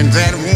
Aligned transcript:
and 0.00 0.10
that 0.14 0.49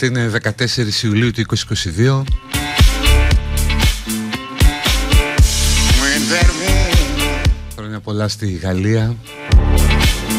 Τι 0.00 0.08
κάνετε, 0.10 0.20
είναι 0.20 0.40
14 1.00 1.02
Ιουλίου 1.04 1.30
του 1.30 1.44
2022. 1.48 2.24
When 6.00 6.22
that 6.32 6.50
woman 6.60 7.50
Χρόνια 7.76 8.00
πολλά 8.00 8.28
στη 8.28 8.50
Γαλλία. 8.52 9.16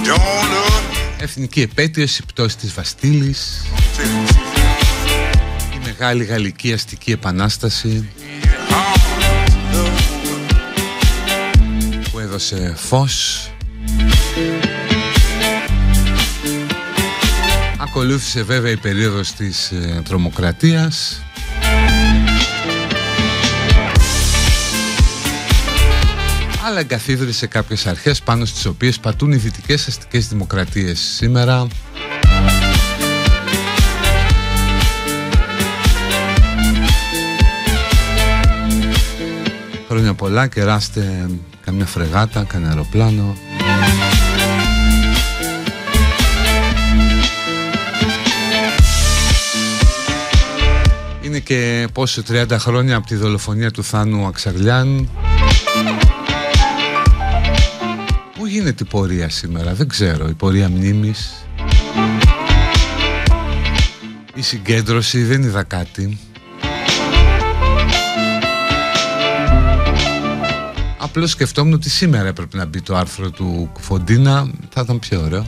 don't 0.04 0.18
love 0.18 0.94
you, 1.20 1.24
Εθνική 1.24 1.62
επέτειος, 1.62 2.18
η 2.18 2.24
πτώση 2.26 2.58
της 2.58 2.74
Βαστίλης. 2.74 3.62
tell 3.98 4.02
the 4.02 4.32
truth. 4.32 5.76
Η 5.76 5.80
μεγάλη 5.86 6.24
γαλλική 6.24 6.74
αστική 6.74 7.12
επανάσταση 7.12 8.10
Hard 8.70 8.96
to 8.96 9.74
love 9.74 9.88
a 9.88 10.10
woman. 12.02 12.10
που 12.12 12.20
έδωσε 12.20 12.74
φως. 12.78 13.51
Ακολούθησε 18.02 18.44
βέβαια 18.44 18.72
η 18.72 18.78
περίοδος 18.78 19.32
της 19.32 19.72
ε, 19.72 20.02
τρομοκρατίας. 20.06 21.22
αλλά 26.66 26.80
εγκαθίδρυσε 26.80 27.48
κάποιες 27.48 27.88
αρχές 27.88 28.22
πάνω 28.22 28.46
στις 28.46 28.66
οποίες 28.66 29.00
πατούν 29.00 29.32
οι 29.32 29.36
δυτικές 29.36 29.88
αστικές 29.88 30.28
δημοκρατίες 30.28 31.00
σήμερα 31.00 31.68
Χρόνια 39.88 40.14
πολλά, 40.14 40.48
κεράστε 40.48 41.30
καμιά 41.66 41.86
φρεγάτα, 41.86 42.44
κανένα 42.44 42.70
αεροπλάνο. 42.70 43.36
Είναι 51.42 51.50
και 51.50 51.88
πόσο 51.94 52.24
30 52.30 52.46
χρόνια 52.52 52.96
από 52.96 53.08
τη 53.08 53.16
δολοφονία 53.16 53.72
του 53.72 53.84
Θάνου 53.84 54.26
Αξαρλιάν. 54.26 55.10
Πού 58.36 58.46
γίνεται 58.46 58.84
η 58.84 58.88
πορεία 58.90 59.30
σήμερα, 59.30 59.74
δεν 59.74 59.88
ξέρω, 59.88 60.28
η 60.28 60.34
πορεία 60.34 60.70
μνήμης. 60.70 61.46
Η 64.34 64.42
συγκέντρωση, 64.42 65.24
δεν 65.24 65.42
είδα 65.44 65.64
κάτι. 65.64 66.18
Απλώς 70.98 71.32
σκεφτόμουν 71.32 71.74
ότι 71.74 71.90
σήμερα 71.90 72.28
έπρεπε 72.28 72.58
να 72.58 72.66
μπει 72.66 72.82
το 72.82 72.96
άρθρο 72.96 73.30
του 73.30 73.70
Κουφοντίνα 73.74 74.52
Θα 74.70 74.82
ήταν 74.82 75.00
πιο 75.00 75.22
ωραίο 75.22 75.46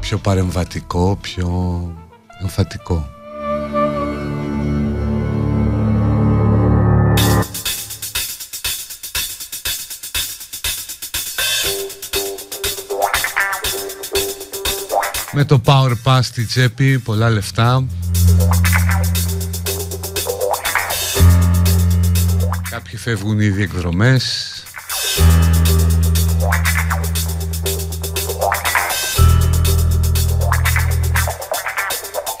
Πιο 0.00 0.18
παρεμβατικό, 0.18 1.18
πιο 1.20 1.46
εμφατικό. 2.40 3.08
Με 15.32 15.44
το 15.44 15.60
Power 15.64 15.92
Pass 16.04 16.20
στη 16.22 16.44
τσέπη, 16.44 16.98
πολλά 16.98 17.30
λεφτά. 17.30 17.84
Κάποιοι 22.70 22.96
φεύγουν 22.98 23.40
ήδη 23.40 23.62
εκδρομές 23.62 24.47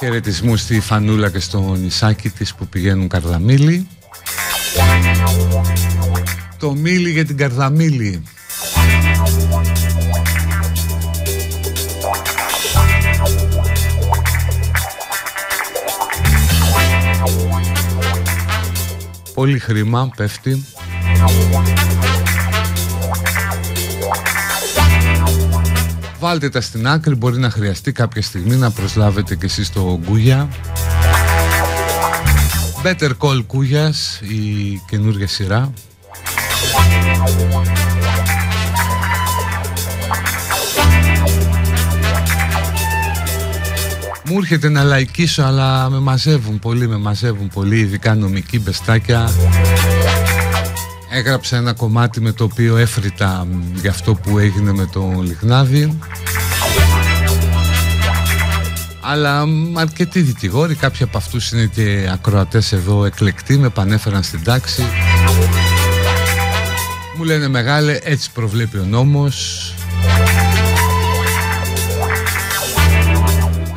Χαιρετισμού 0.00 0.56
στη 0.56 0.80
Φανούλα 0.80 1.30
και 1.30 1.40
στο 1.40 1.74
νησάκι 1.74 2.30
της 2.30 2.54
που 2.54 2.66
πηγαίνουν 2.66 3.08
Καρδαμίλη. 3.08 3.86
Το 6.58 6.74
μίλι 6.74 7.10
για 7.10 7.24
την 7.24 7.36
Καρδαμίλη. 7.36 8.22
Πολύ 19.34 19.58
χρήμα 19.58 20.10
πέφτει 20.16 20.64
Βάλτε 26.20 26.48
τα 26.48 26.60
στην 26.60 26.88
άκρη, 26.88 27.14
μπορεί 27.14 27.38
να 27.38 27.50
χρειαστεί 27.50 27.92
κάποια 27.92 28.22
στιγμή 28.22 28.56
να 28.56 28.70
προσλάβετε 28.70 29.34
και 29.34 29.46
εσείς 29.46 29.72
το 29.72 30.00
Γκούγια. 30.04 30.48
Better 32.82 33.10
Call 33.18 33.44
Κούγιας, 33.46 34.20
η 34.22 34.82
καινούργια 34.90 35.28
σειρά. 35.28 35.72
Μου 44.24 44.38
έρχεται 44.38 44.68
να 44.68 44.82
λαϊκίσω 44.82 45.42
αλλά 45.42 45.90
με 45.90 45.98
μαζεύουν 45.98 46.58
πολύ, 46.58 46.88
με 46.88 46.96
μαζεύουν 46.96 47.48
πολύ, 47.48 47.78
ειδικά 47.78 48.14
νομική 48.14 48.60
μπεστάκια. 48.60 49.30
Έγραψα 51.18 51.56
ένα 51.56 51.72
κομμάτι 51.72 52.20
με 52.20 52.32
το 52.32 52.44
οποίο 52.44 52.76
έφρυτα 52.76 53.46
για 53.74 53.90
αυτό 53.90 54.14
που 54.14 54.38
έγινε 54.38 54.72
με 54.72 54.88
το 54.92 55.20
Λιχνάδι 55.22 55.98
αλλά 59.00 59.44
αρκετοί 59.74 60.20
δικηγόροι, 60.20 60.74
κάποιοι 60.74 61.02
από 61.02 61.18
αυτούς 61.18 61.50
είναι 61.50 61.66
και 61.74 62.08
ακροατές 62.12 62.72
εδώ 62.72 63.04
εκλεκτοί, 63.04 63.58
με 63.58 63.68
πανέφεραν 63.68 64.22
στην 64.22 64.44
τάξη. 64.44 64.82
Μου 67.16 67.24
λένε 67.24 67.48
μεγάλε, 67.48 67.98
έτσι 68.02 68.30
προβλέπει 68.32 68.78
ο 68.78 68.84
νόμος. 68.84 69.74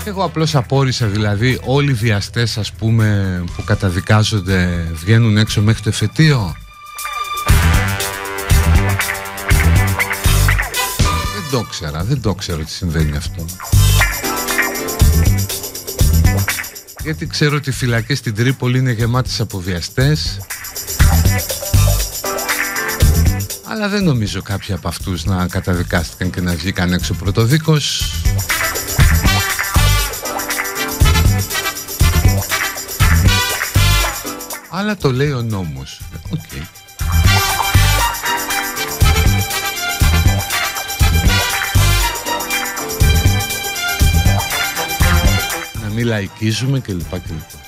Εγώ 0.03 0.23
απλώς 0.23 0.55
απόρρισα 0.55 1.07
δηλαδή 1.07 1.59
όλοι 1.63 1.89
οι 1.91 1.93
βιαστές 1.93 2.57
ας 2.57 2.71
πούμε 2.71 3.41
που 3.55 3.63
καταδικάζονται 3.63 4.87
βγαίνουν 4.93 5.37
έξω 5.37 5.61
μέχρι 5.61 5.81
το 5.81 5.89
εφετείο. 5.89 6.55
Το 11.51 11.61
ξέρα, 11.69 12.03
δεν 12.03 12.21
το 12.21 12.33
ξέρω 12.33 12.59
ότι 12.59 12.71
συμβαίνει 12.71 13.17
αυτό. 13.17 13.45
Γιατί 17.03 17.27
ξέρω 17.27 17.55
ότι 17.55 17.69
οι 17.69 17.73
φυλακές 17.73 18.17
στην 18.17 18.35
Τρίπολη 18.35 18.77
είναι 18.77 18.91
γεμάτες 18.91 19.39
από 19.39 19.59
βιαστές 19.59 20.39
Αλλά 23.67 23.87
δεν 23.89 24.03
νομίζω 24.03 24.41
κάποιοι 24.41 24.73
από 24.75 24.87
αυτούς 24.87 25.25
να 25.25 25.47
καταδικάστηκαν 25.47 26.29
και 26.29 26.41
να 26.41 26.55
βγήκαν 26.55 26.93
έξω 26.93 27.13
πρωτοδίκος 27.13 28.13
Αλλά 34.69 34.97
το 34.97 35.11
λέει 35.11 35.31
ο 35.31 35.41
νόμος 35.41 36.01
okay. 36.33 36.80
Μην 46.01 46.09
λαϊκίζουμε 46.09 46.79
κλπ. 46.79 47.09
κλπ. 47.09 47.61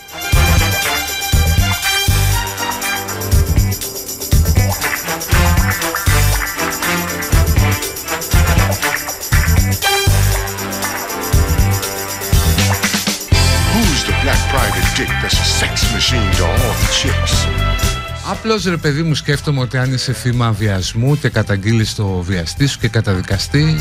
Απλώς 18.30 18.64
ρε 18.64 18.78
παιδί 18.78 19.04
μου 19.04 19.16
σκέφτομαι 19.16 19.60
ότι 19.60 19.78
αν 19.78 19.94
είσαι 19.94 20.14
θύμα 20.14 20.52
βιασμού 20.52 21.20
και 21.20 21.30
καταγγείλεις 21.30 21.96
το 21.96 22.08
βιαστή 22.08 22.68
σου 22.68 22.80
και 22.80 22.88
καταδικαστεί 22.88 23.80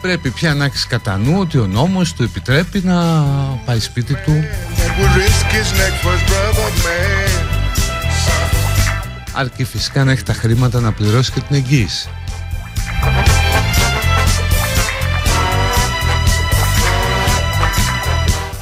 Πρέπει 0.00 0.30
πια 0.30 0.54
να 0.54 0.64
έχεις 0.64 0.86
κατά 0.86 1.16
νου 1.18 1.38
ότι 1.38 1.58
ο 1.58 1.66
νόμος 1.66 2.12
του 2.12 2.22
επιτρέπει 2.22 2.80
να 2.84 3.02
πάει 3.64 3.80
σπίτι 3.80 4.14
του. 4.14 4.44
Αρκεί 9.32 9.64
φυσικά 9.64 10.04
να 10.04 10.12
έχει 10.12 10.22
τα 10.22 10.32
χρήματα 10.32 10.80
να 10.80 10.92
πληρώσει 10.92 11.32
και 11.32 11.40
την 11.40 11.56
εγγύηση. 11.56 12.08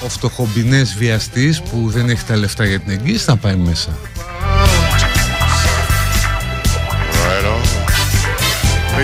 Ο 0.05 0.09
φτωχομπινές 0.09 0.95
βιαστής 0.95 1.63
που 1.63 1.91
δεν 1.91 2.09
έχει 2.09 2.25
τα 2.25 2.37
λεφτά 2.37 2.65
για 2.65 2.81
την 2.81 2.91
εγγύηση 2.91 3.25
θα 3.25 3.37
πάει 3.37 3.57
μέσα 3.57 3.91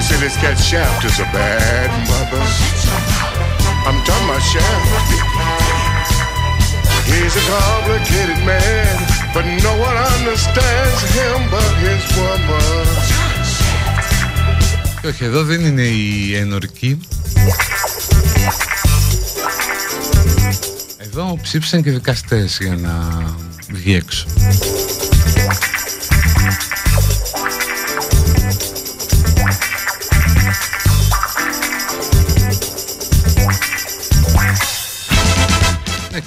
They 0.03 0.09
say 0.09 0.21
this 0.27 0.37
cat 0.37 0.59
Shaft 0.59 1.05
is 1.05 1.21
a 1.21 1.29
bad 1.33 1.91
mother. 2.11 2.43
I'm 3.87 3.99
talking 4.03 4.29
about 4.29 4.43
Shaft. 4.53 4.89
He's 7.07 7.35
a 7.37 7.45
complicated 7.55 8.41
man, 8.45 8.97
but 9.33 9.45
no 9.67 9.73
one 9.87 9.97
understands 10.15 11.01
him 11.17 11.39
but 11.55 11.73
his 11.85 12.03
woman. 12.19 12.87
Και 15.01 15.07
όχι, 15.07 15.25
εδώ 15.25 15.45
δεν 15.45 15.65
είναι 15.65 15.83
η 15.83 16.37
ενορκή. 16.37 17.01
Εδώ 20.99 21.39
ψήφισαν 21.43 21.83
και 21.83 21.91
δικαστές 21.91 22.59
για 22.61 22.77
να 22.77 23.25
βγει 23.69 23.95
έξω. 23.95 24.27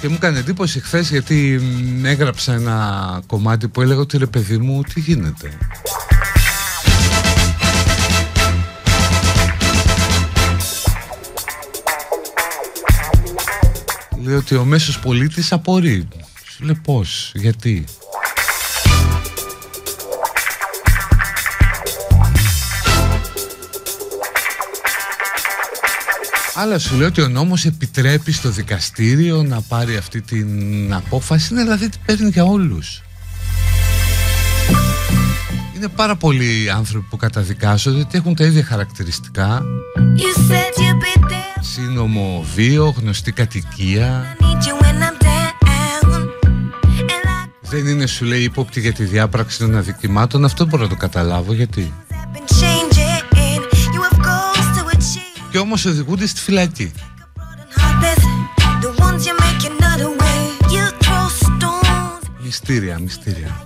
Και 0.06 0.12
μου 0.12 0.18
έκανε 0.22 0.38
εντύπωση 0.38 0.80
χθες 0.80 1.10
γιατί 1.10 1.60
έγραψα 2.02 2.52
ένα 2.52 3.20
κομμάτι 3.26 3.68
που 3.68 3.82
έλεγα 3.82 4.00
ότι 4.00 4.18
ρε 4.18 4.26
παιδί 4.26 4.58
μου, 4.58 4.82
τι 4.82 5.00
γίνεται; 5.00 5.58
Λέει 14.22 14.34
ότι 14.34 14.56
ο 14.56 14.64
μέσος 14.64 14.98
πολίτης 14.98 15.52
απορεί. 15.52 16.08
Σου 16.44 16.64
λέει 16.64 16.80
πώς, 16.82 17.32
γιατί; 17.34 17.84
Αλλά 26.58 26.78
σου 26.78 26.96
λέω 26.96 27.06
ότι 27.06 27.22
ο 27.22 27.28
νόμος 27.28 27.64
επιτρέπει 27.64 28.32
στο 28.32 28.50
δικαστήριο 28.50 29.42
να 29.42 29.60
πάρει 29.60 29.96
αυτή 29.96 30.20
την 30.20 30.94
απόφαση, 30.94 31.54
ναι, 31.54 31.62
δηλαδή 31.62 31.88
την 31.88 32.00
παίρνει 32.06 32.28
για 32.28 32.44
όλους. 32.44 33.02
Είναι 35.76 35.88
πάρα 35.88 36.16
πολλοί 36.16 36.70
άνθρωποι 36.70 37.06
που 37.10 37.16
καταδικάζονται 37.16 38.00
ότι 38.00 38.18
έχουν 38.18 38.34
τα 38.34 38.44
ίδια 38.44 38.64
χαρακτηριστικά. 38.64 39.62
Σύνομο 41.60 42.44
βίο, 42.54 42.94
γνωστή 42.98 43.32
κατοικία. 43.32 44.36
Δεν 47.60 47.86
είναι 47.86 48.06
σου 48.06 48.24
λέει 48.24 48.42
ύποπτη 48.42 48.80
για 48.80 48.92
τη 48.92 49.04
διάπραξη 49.04 49.58
των 49.58 49.76
αδικημάτων, 49.76 50.44
αυτό 50.44 50.66
μπορώ 50.66 50.82
να 50.82 50.88
το 50.88 50.96
καταλάβω 50.96 51.52
γιατί 51.52 51.92
και 55.56 55.62
όμως 55.62 55.84
οδηγούνται 55.84 56.26
στη 56.26 56.40
φυλακή. 56.40 56.92
Μυστήρια, 62.42 62.98
μυστήρια. 62.98 63.64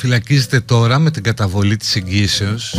Αποφυλακίζεται 0.00 0.60
τώρα 0.60 0.98
με 0.98 1.10
την 1.10 1.22
καταβολή 1.22 1.76
της 1.76 1.96
εγγύσεως 1.96 2.74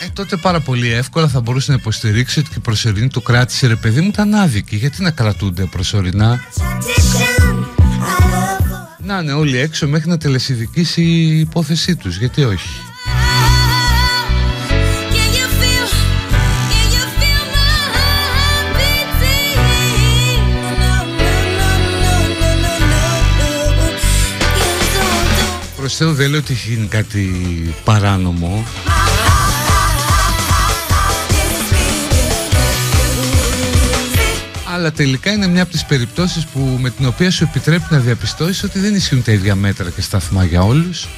ε, 0.00 0.06
τότε 0.12 0.36
πάρα 0.36 0.60
πολύ 0.60 0.92
εύκολα 0.92 1.28
θα 1.28 1.40
μπορούσε 1.40 1.70
να 1.70 1.76
υποστηρίξει 1.80 2.38
ότι 2.38 2.48
και 2.48 2.54
η 2.58 2.60
προσωρινή 2.60 3.08
του 3.08 3.22
κράτηση 3.22 3.66
ρε 3.66 3.76
παιδί 3.76 4.00
μου 4.00 4.08
ήταν 4.08 4.34
άδικη. 4.34 4.76
Γιατί 4.76 5.02
να 5.02 5.10
κρατούνται 5.10 5.64
προσωρινά; 5.64 6.40
Να 8.98 9.18
είναι 9.18 9.32
όλοι 9.32 9.58
έξω 9.58 9.88
μέχρι 9.88 10.08
να 10.08 10.18
τελεσιδικήσει 10.18 11.02
η 11.02 11.38
υπόθεσή 11.38 11.96
τους 11.96 12.18
γιατί 12.18 12.44
όχι; 12.44 12.68
Προς 25.84 25.96
Θεού 25.96 26.12
δεν 26.12 26.30
λέω 26.30 26.38
ότι 26.38 26.52
έχει 26.52 26.70
γίνει 26.70 26.86
κάτι 26.86 27.30
παράνομο. 27.84 28.64
Αλλά 34.74 34.92
τελικά 34.92 35.32
είναι 35.32 35.46
μια 35.46 35.62
από 35.62 35.72
τις 35.72 35.84
περιπτώσεις 35.84 36.44
που, 36.46 36.78
με 36.80 36.90
την 36.90 37.06
οποία 37.06 37.30
σου 37.30 37.44
επιτρέπει 37.44 37.84
να 37.90 37.98
διαπιστώσεις 37.98 38.62
ότι 38.62 38.78
δεν 38.78 38.94
ισχύουν 38.94 39.22
τα 39.22 39.32
ίδια 39.32 39.54
μέτρα 39.54 39.90
και 39.90 40.00
σταθμά 40.00 40.44
για 40.44 40.62
όλους 40.62 41.08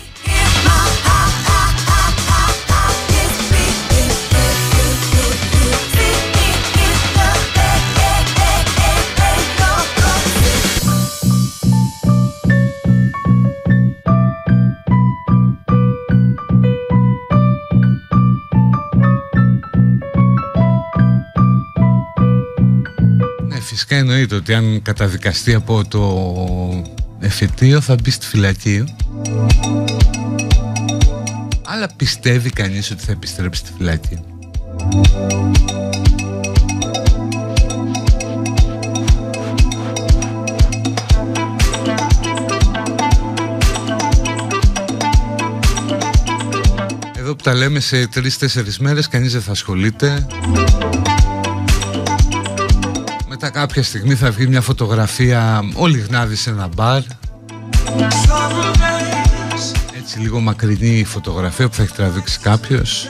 φυσικά 23.96 24.12
εννοείται 24.12 24.34
ότι 24.34 24.54
αν 24.54 24.82
καταδικαστεί 24.82 25.54
από 25.54 25.84
το 25.88 26.84
εφετείο 27.20 27.80
θα 27.80 27.94
μπει 28.02 28.10
στη 28.10 28.26
φυλακή. 28.26 28.84
Αλλά 31.64 31.88
πιστεύει 31.96 32.50
κανείς 32.50 32.90
ότι 32.90 33.04
θα 33.04 33.12
επιστρέψει 33.12 33.60
στη 33.60 33.72
φυλακή. 33.76 34.18
Εδώ 47.18 47.36
που 47.36 47.42
τα 47.42 47.54
λέμε 47.54 47.80
σε 47.80 48.06
τρεις-τέσσερις 48.06 48.78
μέρες 48.78 49.08
κανείς 49.08 49.32
δεν 49.32 49.42
θα 49.42 49.50
ασχολείται 49.50 50.26
μετά 53.46 53.58
κάποια 53.58 53.82
στιγμή 53.82 54.14
θα 54.14 54.30
βγει 54.30 54.46
μια 54.46 54.60
φωτογραφία 54.60 55.62
ο 55.74 55.86
Λιγνάδης 55.86 56.40
σε 56.40 56.50
ένα 56.50 56.68
μπαρ. 56.74 57.02
Έτσι 59.98 60.18
λίγο 60.18 60.40
μακρινή 60.40 61.04
φωτογραφία 61.04 61.68
που 61.68 61.74
θα 61.74 61.82
έχει 61.82 61.92
τραβήξει 61.92 62.38
κάποιος. 62.38 63.08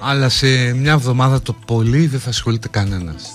Αλλά 0.00 0.28
σε 0.28 0.46
μια 0.74 0.92
εβδομάδα 0.92 1.42
το 1.42 1.52
πολύ 1.66 2.06
δεν 2.06 2.20
θα 2.20 2.28
ασχολείται 2.28 2.68
κανένας 2.68 3.34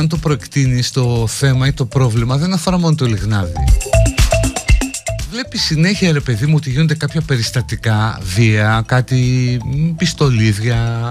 αν 0.00 0.08
το 0.08 0.16
προεκτείνεις 0.16 0.90
το 0.90 1.26
θέμα 1.26 1.66
ή 1.66 1.72
το 1.72 1.84
πρόβλημα 1.84 2.36
δεν 2.36 2.52
αφορά 2.52 2.78
μόνο 2.78 2.94
το 2.94 3.06
λιγνάδι. 3.06 3.64
Βλέπει 5.30 5.58
συνέχεια 5.58 6.12
ρε 6.12 6.20
παιδί 6.20 6.46
μου 6.46 6.54
ότι 6.56 6.70
γίνονται 6.70 6.94
κάποια 6.94 7.20
περιστατικά 7.20 8.20
βία, 8.34 8.82
κάτι 8.86 9.58
πιστολίδια, 9.96 11.10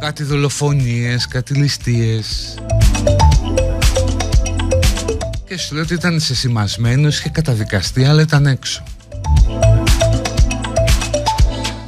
κάτι 0.00 0.22
δολοφονίες, 0.22 1.28
κάτι 1.28 1.54
ληστείες. 1.54 2.54
Και 5.48 5.58
σου 5.58 5.74
λέω 5.74 5.82
ότι 5.82 5.94
ήταν 5.94 6.20
σεσημασμένος 6.20 7.20
και 7.20 7.28
καταδικαστεί 7.28 8.04
αλλά 8.04 8.20
ήταν 8.20 8.46
έξω. 8.46 8.82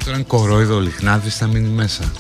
Τώρα 0.05 0.17
είναι 0.17 0.27
κορόιδο 0.27 0.75
ο 0.75 0.81
Λιχνάδης 0.81 1.37
θα 1.37 1.47
μείνει 1.47 1.69
μέσα 1.69 2.13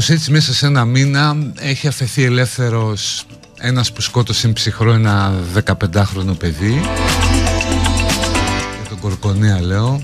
Κάπως 0.00 0.14
έτσι 0.14 0.30
μέσα 0.30 0.54
σε 0.54 0.66
ένα 0.66 0.84
μήνα 0.84 1.36
έχει 1.58 1.86
αφαιθεί 1.86 2.24
ελεύθερος 2.24 3.24
ένας 3.58 3.92
που 3.92 4.00
σκότωσε 4.00 4.48
ψυχρό 4.48 4.92
ένα 4.92 5.32
15χρονο 5.64 6.38
παιδί. 6.38 6.80
Για 8.80 8.88
τον 8.88 8.98
Κορκονέα 9.00 9.60
λέω. 9.60 10.02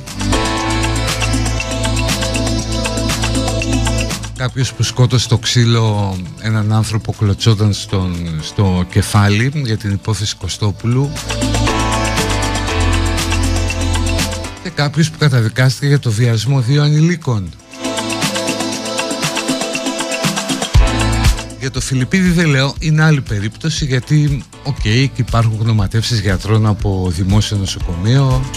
Κάποιος 4.37 4.73
που 4.73 4.83
σκότωσε 4.83 5.29
το 5.29 5.38
ξύλο 5.38 6.17
έναν 6.41 6.73
άνθρωπο 6.73 7.12
κλωτσόταν 7.12 7.73
στον, 7.73 8.41
στο 8.43 8.87
κεφάλι 8.91 9.53
για 9.55 9.76
την 9.76 9.91
υπόθεση 9.91 10.37
Κωστόπουλου. 10.37 11.11
Και 14.62 14.71
κάποιος 14.71 15.11
που 15.11 15.19
καταδικάστηκε 15.19 15.87
για 15.87 15.99
το 15.99 16.11
βιασμό 16.11 16.61
δύο 16.61 16.83
ανηλίκων 16.83 17.50
Για 21.66 21.75
το 21.75 21.80
Φιλιππίδη 21.80 22.30
δεν 22.30 22.46
λέω, 22.46 22.75
είναι 22.78 23.02
άλλη 23.02 23.20
περίπτωση 23.20 23.85
γιατί, 23.85 24.44
OK, 24.62 24.76
okay, 24.85 25.08
υπάρχουν 25.16 25.56
γνωματεύσεις 25.61 26.20
γιατρών 26.20 26.66
από 26.66 27.12
δημόσιο 27.14 27.56
νοσοκομείο. 27.56 28.50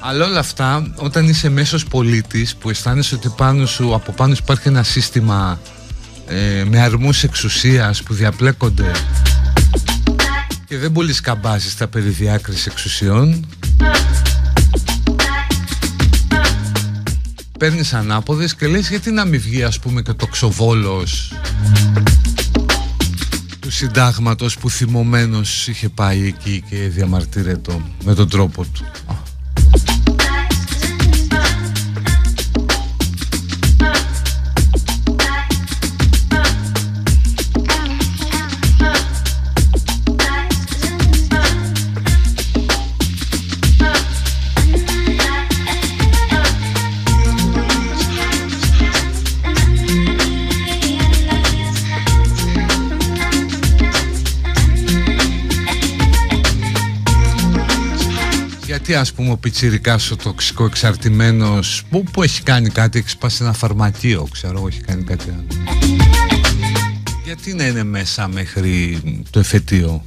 Αλλά 0.00 0.24
όλα 0.24 0.38
αυτά 0.38 0.92
όταν 0.96 1.28
είσαι 1.28 1.48
μέσος 1.48 1.84
πολίτης 1.84 2.56
που 2.56 2.70
αισθάνεσαι 2.70 3.14
ότι 3.14 3.32
πάνω 3.36 3.66
σου, 3.66 3.94
από 3.94 4.12
πάνω 4.12 4.34
σου 4.34 4.40
υπάρχει 4.42 4.68
ένα 4.68 4.82
σύστημα 4.82 5.58
ε, 6.28 6.64
με 6.64 6.80
αρμούς 6.80 7.22
εξουσίας 7.22 8.02
που 8.02 8.14
διαπλέκονται 8.14 8.90
και 10.66 10.78
δεν 10.78 10.92
πολύ 10.92 11.12
σκαμπάζεις 11.12 11.76
τα 11.76 11.88
περί 11.88 12.08
διάκρισης 12.08 12.66
εξουσιών 12.66 13.46
παίρνεις 17.58 17.92
ανάποδες 17.94 18.54
και 18.54 18.66
λες 18.66 18.88
γιατί 18.88 19.10
να 19.10 19.24
μην 19.24 19.40
βγει 19.40 19.62
ας 19.62 19.78
πούμε 19.78 20.02
και 20.02 20.12
το 20.12 20.26
ξοβόλος 20.26 21.32
του 23.60 23.70
συντάγματος 23.70 24.56
που 24.58 24.70
θυμωμένος 24.70 25.68
είχε 25.68 25.88
πάει 25.88 26.26
εκεί 26.26 26.64
και 26.70 26.76
διαμαρτύρεται 26.76 27.80
με 28.04 28.14
τον 28.14 28.28
τρόπο 28.28 28.64
του 28.64 28.84
γιατί 58.86 59.00
ας 59.00 59.12
πούμε 59.12 59.30
ο 59.30 59.36
πιτσιρικάς 59.36 60.10
ο 60.10 60.16
τοξικό 60.16 60.64
εξαρτημένος 60.64 61.82
που, 61.90 62.02
που 62.02 62.22
έχει 62.22 62.42
κάνει 62.42 62.68
κάτι, 62.68 62.98
έχεις 62.98 63.10
σπάσει 63.10 63.42
ένα 63.42 63.52
φαρμακείο 63.52 64.28
ξέρω, 64.32 64.66
έχει 64.68 64.80
κάνει 64.80 65.02
κάτι 65.02 65.24
άλλο. 65.30 65.46
Γιατί 67.24 67.54
να 67.54 67.66
είναι 67.66 67.84
μέσα 67.84 68.28
μέχρι 68.28 69.02
το 69.30 69.38
εφετείο; 69.38 70.02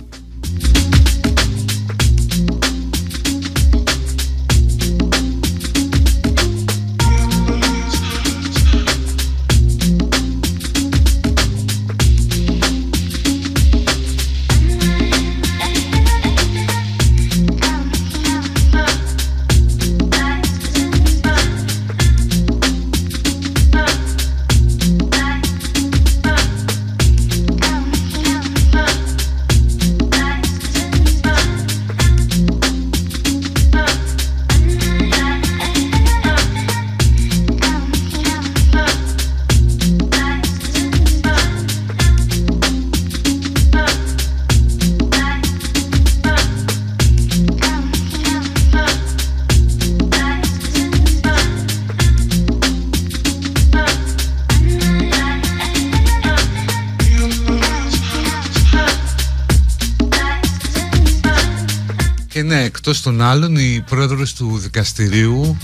Εκτός 62.99 63.13
των 63.13 63.27
άλλων 63.27 63.55
η 63.55 63.83
πρόεδρος 63.89 64.33
του 64.33 64.57
δικαστηρίου 64.57 65.57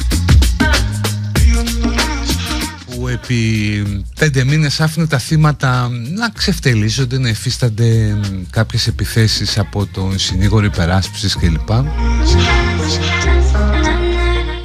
που 2.85 3.07
επί 3.07 4.03
πέντε 4.19 4.43
μήνες 4.43 4.81
άφηνε 4.81 5.07
τα 5.07 5.17
θύματα 5.17 5.89
να 5.89 6.29
ξεφτελίζονται, 6.29 7.17
να 7.17 7.29
εφίστανται 7.29 8.17
κάποιες 8.49 8.87
επιθέσεις 8.87 9.57
από 9.57 9.85
τον 9.85 10.19
συνήγορο 10.19 10.65
υπεράσπισης 10.65 11.35
κλπ. 11.35 11.69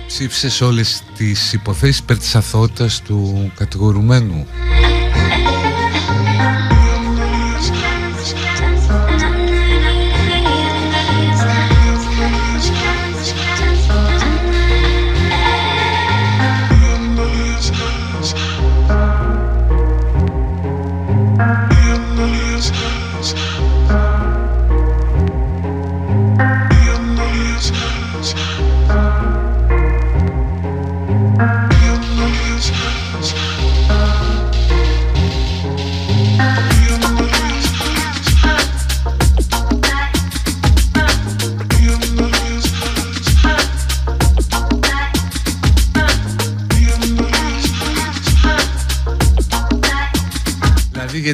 Ψήφισε 0.06 0.50
σε 0.50 0.64
όλες 0.64 1.02
τις 1.16 1.52
υποθέσεις 1.52 1.98
υπέρ 1.98 2.18
της 2.18 2.35
αθωότητας 2.35 3.02
του 3.02 3.52
κατηγορουμένου. 3.56 4.46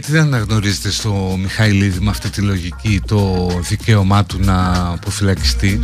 Γιατί 0.06 0.24
δεν 0.24 0.34
αναγνωρίζετε 0.34 0.90
στο 0.90 1.36
Μιχαηλίδη 1.38 2.00
με 2.00 2.10
αυτή 2.10 2.30
τη 2.30 2.40
λογική 2.40 3.00
το 3.06 3.48
δικαίωμά 3.68 4.24
του 4.24 4.38
να 4.38 4.86
αποφυλακιστεί 4.88 5.80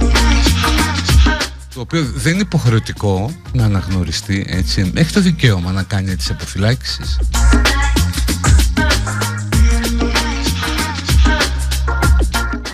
το 1.74 1.80
οποίο 1.80 2.04
δεν 2.14 2.32
είναι 2.32 2.42
υποχρεωτικό 2.42 3.34
να 3.52 3.64
αναγνωριστεί 3.64 4.44
έτσι. 4.48 4.92
Έχει 4.94 5.12
το 5.12 5.20
δικαίωμα 5.20 5.72
να 5.72 5.82
κάνει 5.82 6.16
τις 6.16 6.30
αποφυλάκησης 6.30 7.18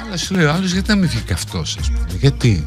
αλλά 0.06 0.16
σου 0.16 0.34
λέει 0.34 0.44
ο 0.44 0.52
άλλος 0.52 0.72
γιατί 0.72 0.88
να 0.88 0.96
μην 0.96 1.08
βγει 1.08 1.20
και 1.20 1.32
αυτός 1.32 1.76
ας 1.80 1.90
πούμε 1.90 2.18
γιατί; 2.20 2.66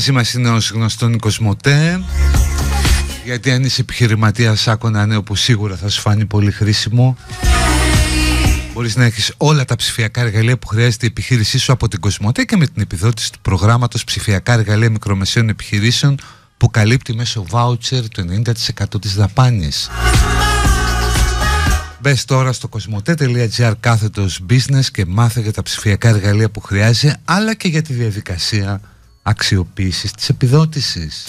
Μαζί 0.00 0.12
μας 0.12 0.32
είναι 0.32 0.48
ο 0.48 0.58
γνωστόν 0.72 1.18
Κοσμοτέ 1.18 2.02
γιατί 3.24 3.50
αν 3.50 3.64
είσαι 3.64 3.80
επιχειρηματίας 3.80 4.68
άκου 4.68 4.86
ένα 4.86 5.06
νέο 5.06 5.22
που 5.22 5.36
σίγουρα 5.36 5.76
θα 5.76 5.88
σου 5.88 6.00
φανεί 6.00 6.24
πολύ 6.24 6.50
χρήσιμο 6.50 7.16
Μπορείς 8.72 8.96
να 8.96 9.04
έχεις 9.04 9.34
όλα 9.36 9.64
τα 9.64 9.76
ψηφιακά 9.76 10.20
εργαλεία 10.20 10.58
που 10.58 10.66
χρειάζεται 10.66 11.06
η 11.06 11.08
επιχείρησή 11.08 11.58
σου 11.58 11.72
από 11.72 11.88
την 11.88 12.00
Κοσμοτέ 12.00 12.44
και 12.44 12.56
με 12.56 12.66
την 12.66 12.82
επιδότηση 12.82 13.32
του 13.32 13.38
προγράμματος 13.40 14.04
ψηφιακά 14.04 14.52
εργαλεία 14.52 14.90
μικρομεσαίων 14.90 15.48
επιχειρήσεων 15.48 16.18
που 16.56 16.70
καλύπτει 16.70 17.14
μέσω 17.14 17.46
voucher 17.50 18.02
το 18.14 18.24
90% 18.94 19.00
της 19.00 19.14
δαπάνης. 19.14 19.90
Μπες 22.00 22.24
τώρα 22.24 22.52
στο 22.52 22.68
κοσμοτέ.gr 22.68 23.72
κάθετος 23.80 24.40
business 24.50 24.84
και 24.92 25.04
μάθε 25.06 25.40
για 25.40 25.52
τα 25.52 25.62
ψηφιακά 25.62 26.08
εργαλεία 26.08 26.50
που 26.50 26.60
χρειάζεται 26.60 27.16
αλλά 27.24 27.54
και 27.54 27.68
για 27.68 27.82
τη 27.82 27.92
διαδικασία 27.92 28.80
αξιοποίησης 29.22 30.12
της 30.12 30.28
επιδότησης. 30.28 31.24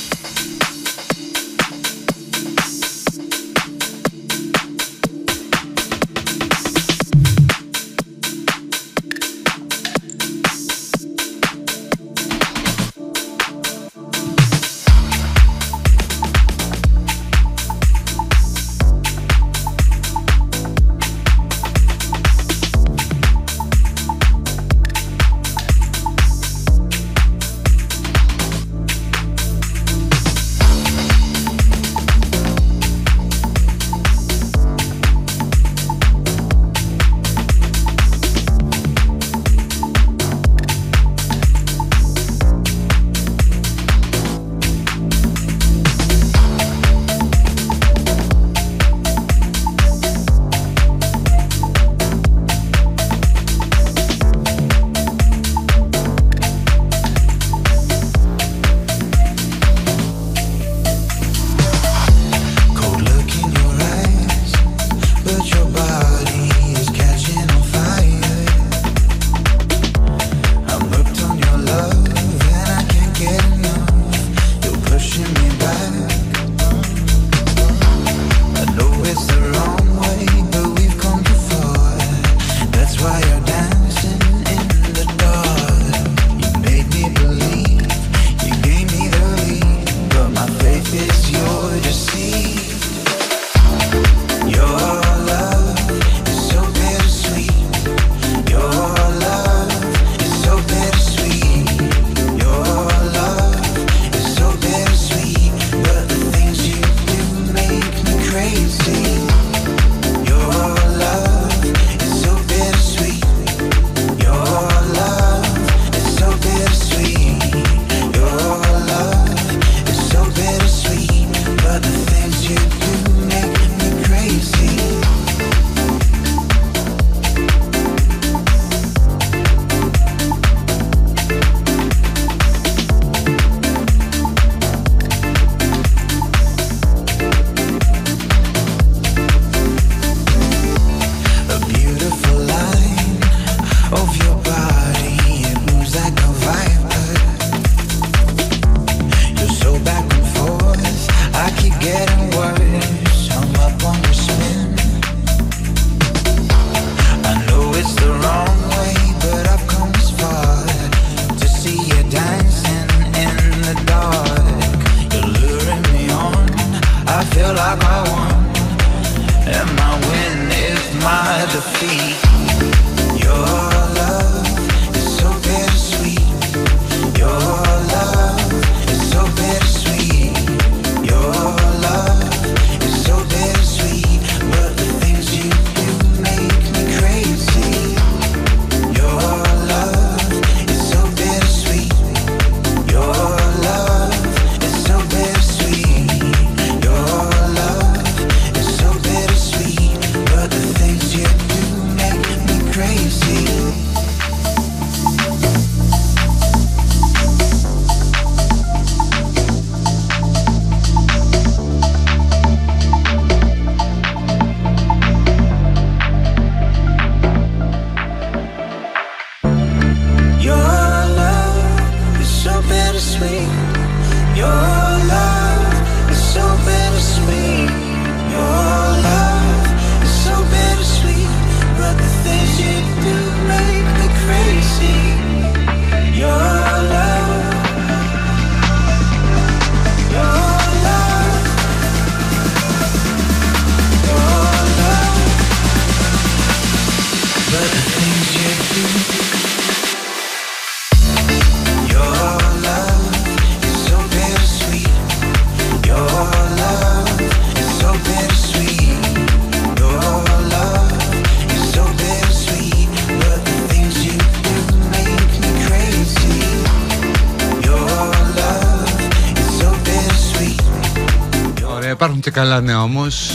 Καλά 272.41 272.61
νέα 272.61 272.83
όμως. 272.83 273.31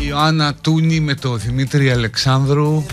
Η 0.00 0.06
Ιωάννα 0.08 0.54
Τούνη 0.60 1.00
με 1.00 1.14
το 1.14 1.36
Δημήτρη 1.36 1.90
Αλεξάνδρου. 1.90 2.84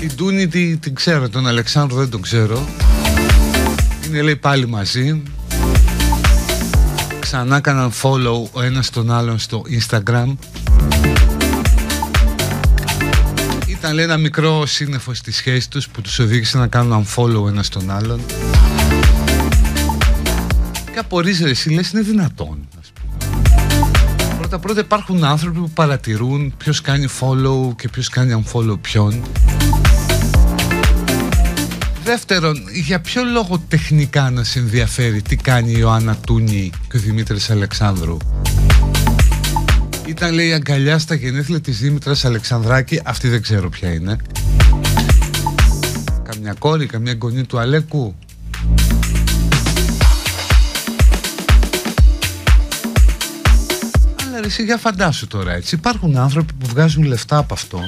Την 0.00 0.16
Τούνη 0.16 0.48
την, 0.48 0.80
την 0.80 0.94
ξέρω, 0.94 1.28
τον 1.28 1.46
Αλεξάνδρου 1.46 1.98
δεν 1.98 2.10
τον 2.10 2.22
ξέρω. 2.22 2.68
Είναι 4.06 4.22
λέει 4.22 4.36
πάλι 4.36 4.68
μαζί. 4.68 5.22
Ξανά 7.20 7.60
κάναν 7.60 7.92
follow 8.02 8.50
ο 8.52 8.62
ένας 8.62 8.90
τον 8.90 9.10
άλλον 9.10 9.38
στο 9.38 9.62
Instagram. 9.80 10.34
Ήταν 13.66 13.94
λέει 13.94 14.04
ένα 14.04 14.16
μικρό 14.16 14.66
σύννεφο 14.66 15.14
στη 15.14 15.32
σχέση 15.32 15.70
τους 15.70 15.88
που 15.88 16.00
τους 16.00 16.18
οδήγησε 16.18 16.58
να 16.58 16.66
κάνουν 16.66 17.06
unfollow 17.06 17.48
ένας 17.48 17.68
τον 17.68 17.90
άλλον 17.90 18.20
και 21.02 21.08
απορρίζεται 21.08 21.50
εσύ 21.50 21.70
λες 21.70 21.90
είναι 21.90 22.02
δυνατόν 22.02 22.68
Πρώτα 24.38 24.58
πρώτα 24.58 24.80
υπάρχουν 24.80 25.24
άνθρωποι 25.24 25.58
που 25.58 25.70
παρατηρούν 25.70 26.54
ποιος 26.56 26.80
κάνει 26.80 27.06
follow 27.20 27.76
και 27.76 27.88
ποιος 27.88 28.08
κάνει 28.08 28.44
unfollow 28.44 28.80
ποιον. 28.80 29.22
Δεύτερον, 32.04 32.56
για 32.84 33.00
ποιο 33.00 33.24
λόγο 33.24 33.62
τεχνικά 33.68 34.30
να 34.30 34.44
σε 34.44 34.58
ενδιαφέρει 34.58 35.22
τι 35.22 35.36
κάνει 35.36 35.70
η 35.70 35.76
Ιωάννα 35.78 36.16
Τούνη 36.16 36.70
και 36.90 36.96
ο 36.96 37.00
Δημήτρης 37.00 37.50
Αλεξάνδρου; 37.50 38.16
Ήταν 40.06 40.34
λέει 40.34 40.52
αγκαλιά 40.52 40.98
στα 40.98 41.14
γενέθλια 41.14 41.60
της 41.60 41.78
Δήμητρας 41.78 42.24
Αλεξανδράκη 42.24 43.00
Αυτή 43.04 43.28
δεν 43.28 43.42
ξέρω 43.42 43.68
ποια 43.68 43.92
είναι. 43.92 44.16
Καμιά 46.22 46.54
κόρη, 46.58 46.86
καμιά 46.86 47.16
γονή 47.20 47.44
του 47.44 47.58
Αλέκου; 47.58 48.14
Αλλά 54.36 54.46
εσύ 54.46 54.62
για 54.62 54.76
φαντάσου 54.76 55.26
τώρα 55.26 55.52
έτσι. 55.52 55.74
Υπάρχουν 55.74 56.16
άνθρωποι 56.16 56.52
που 56.52 56.66
βγάζουν 56.66 57.04
λεφτά 57.04 57.36
από 57.36 57.54
αυτό. 57.54 57.80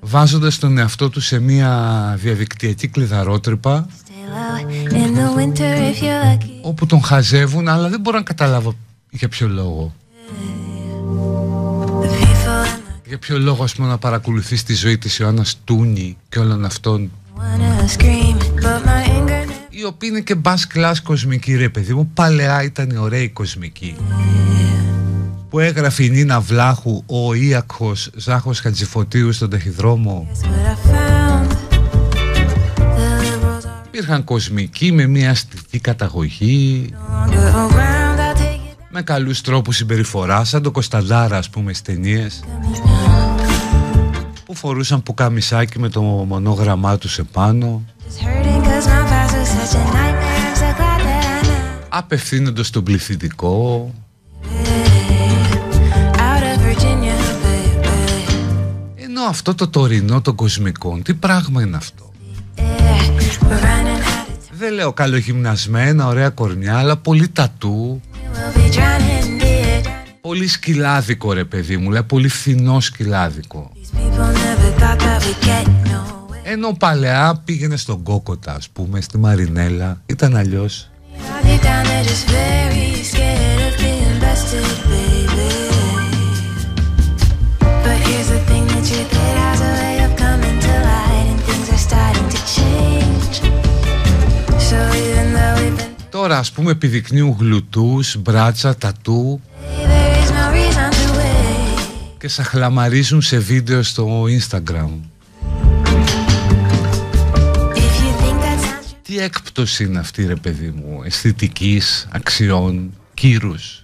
Βάζοντας 0.00 0.58
τον 0.58 0.78
εαυτό 0.78 1.10
τους 1.10 1.26
σε 1.26 1.38
μια 1.38 2.14
διαδικτυακή 2.18 2.88
κλειδαρότρυπα 2.88 3.86
Όπου 6.60 6.86
τον 6.86 7.02
χαζεύουν 7.02 7.68
αλλά 7.68 7.88
δεν 7.88 8.00
μπορώ 8.00 8.18
να 8.18 8.24
καταλάβω 8.24 8.74
για 9.10 9.28
ποιο 9.28 9.48
λόγο. 9.48 9.94
Για 13.06 13.18
ποιο 13.18 13.38
λόγο 13.38 13.64
ας 13.64 13.74
πούμε 13.74 13.88
να 13.88 13.98
παρακολουθείς 13.98 14.62
τη 14.62 14.74
ζωή 14.74 14.98
της 14.98 15.18
Ιωάννας 15.18 15.58
Τούνη 15.64 16.16
και 16.28 16.38
όλων 16.38 16.64
αυτών 16.64 17.10
η 19.78 19.84
οποία 19.84 20.08
είναι 20.08 20.20
και 20.20 20.34
μπας 20.34 20.66
κλάς 20.66 21.00
κοσμική 21.00 21.56
ρε 21.56 21.68
παιδί 21.68 21.94
μου. 21.94 22.10
Παλαιά 22.14 22.62
ήταν 22.62 22.90
η 22.90 22.96
ωραία 22.98 23.20
η 23.20 23.28
κοσμική 23.28 23.96
Που 25.50 25.58
έγραφε 25.58 26.04
η 26.04 26.10
Νίνα 26.10 26.40
Βλάχου 26.40 27.02
Ο 27.06 27.34
Ιακχος 27.34 28.10
Ζάχος 28.14 28.60
Χατζηφωτίου 28.60 29.32
στον 29.32 29.50
ταχυδρόμο. 29.50 30.28
Υπήρχαν 33.86 34.24
κοσμικοί 34.24 34.92
με 34.92 35.06
μια 35.06 35.30
αστική 35.30 35.78
καταγωγή. 35.78 36.94
Με 38.90 39.02
καλούς 39.02 39.40
τρόπους 39.40 39.76
συμπεριφοράς 39.76 40.48
Σαν 40.48 40.62
το 40.62 40.70
Κωνσταντάρα 40.70 41.36
ας 41.36 41.50
πούμε 41.50 41.72
στις 41.72 41.94
ταινίες. 41.94 42.44
Που 44.44 44.54
φορούσαν 44.54 45.02
πουκαμισάκι 45.02 45.78
με 45.78 45.88
το 45.88 46.02
μονόγραμμά 46.02 46.98
τους 46.98 47.18
επάνω 47.18 47.82
Απευθύνοντας 51.88 52.66
στον 52.66 52.82
πληθυντικό. 52.84 53.94
Ενώ 58.96 59.22
αυτό 59.28 59.54
το 59.54 59.68
τωρινό 59.68 60.20
των 60.20 60.34
κοσμικών 60.34 61.02
Τι 61.02 61.14
πράγμα 61.14 61.62
είναι 61.62 61.76
αυτό; 61.76 62.12
Δεν 64.58 64.72
λέω 64.72 64.92
καλογυμνασμένα, 64.92 66.06
ωραία 66.06 66.28
κορμιά 66.30 66.78
Αλλά 66.78 66.96
πολύ 66.96 67.28
τατού. 67.28 68.00
Πολύ 70.20 70.46
σκυλάδικο 70.46 71.32
ρε 71.32 71.44
παιδί 71.44 71.76
μου 71.76 71.90
Λέει 71.90 72.02
πολύ 72.02 72.28
φθηνό 72.28 72.80
σκυλάδικο. 72.80 73.70
Ενώ 76.42 76.72
παλαιά 76.78 77.42
πήγαινε 77.44 77.76
στον 77.76 78.02
Κόκοτα, 78.02 78.54
ας 78.54 78.68
πούμε, 78.68 79.00
στη 79.00 79.18
Μαρινέλα. 79.18 80.00
Ήταν 80.06 80.36
αλλιώς. 80.36 80.90
Τώρα 96.10 96.38
ας 96.38 96.52
πούμε 96.52 96.70
επιδεικνύουν 96.70 97.36
γλουτούς, 97.38 98.16
μπράτσα, 98.16 98.76
τατού. 98.76 99.40
Και 102.18 102.28
σαχλαμαρίζουν 102.28 103.22
σε 103.22 103.38
βίντεο 103.38 103.82
στο 103.82 104.24
Instagram. 104.24 105.15
Τι 109.06 109.18
έκπτωση 109.18 109.84
είναι 109.84 109.98
αυτή 109.98 110.26
ρε 110.26 110.34
παιδί 110.34 110.72
μου 110.76 111.02
Αισθητικής, 111.04 112.08
αξιών, 112.10 112.92
κύρους; 113.14 113.82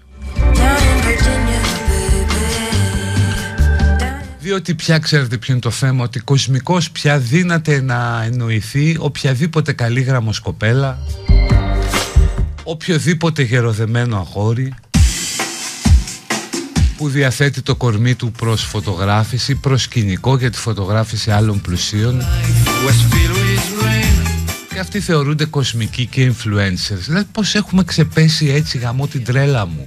Διότι 4.40 4.74
πια 4.74 4.98
ξέρετε 4.98 5.37
ποιο 5.37 5.52
είναι 5.52 5.62
το 5.62 5.70
θέμα 5.70 6.04
Ότι 6.04 6.20
κοσμικός 6.20 6.90
πια 6.90 7.18
δύναται 7.18 7.80
να 7.80 8.22
εννοηθεί 8.24 8.96
Οποιαδήποτε 8.98 9.72
καλή 9.72 10.00
γραμμοσκοπέλα 10.00 10.98
Οποιοδήποτε 12.62 13.42
γεροδεμένο 13.42 14.16
αγόρι 14.16 14.75
που 16.96 17.08
διαθέτει 17.08 17.62
το 17.62 17.75
κορμί 17.75 18.14
του 18.14 18.33
προς 18.33 18.62
φωτογράφηση, 18.62 19.54
προς 19.54 19.83
σκηνικό 19.83 20.37
για 20.37 20.50
τη 20.50 20.58
φωτογράφηση 20.58 21.31
άλλων 21.31 21.60
πλουσίων. 21.60 22.18
Και 22.18 23.31
αυτοί 24.83 25.00
θεωρούνται 25.00 25.44
κοσμικοί 25.44 26.06
και 26.06 26.33
influencers. 26.33 27.02
Δηλαδή 27.06 27.26
πως 27.33 27.54
έχουμε 27.54 27.85
ξεπέσει 27.85 28.48
έτσι 28.48 28.78
γαμό 28.78 29.06
την 29.06 29.24
τρέλα 29.24 29.66
μου; 29.66 29.87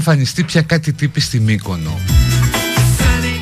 Εμφανιστεί 0.00 0.44
πια 0.44 0.62
κάτι 0.62 0.92
τύποι 0.92 1.20
στη 1.20 1.40
Μύκονο. 1.40 1.98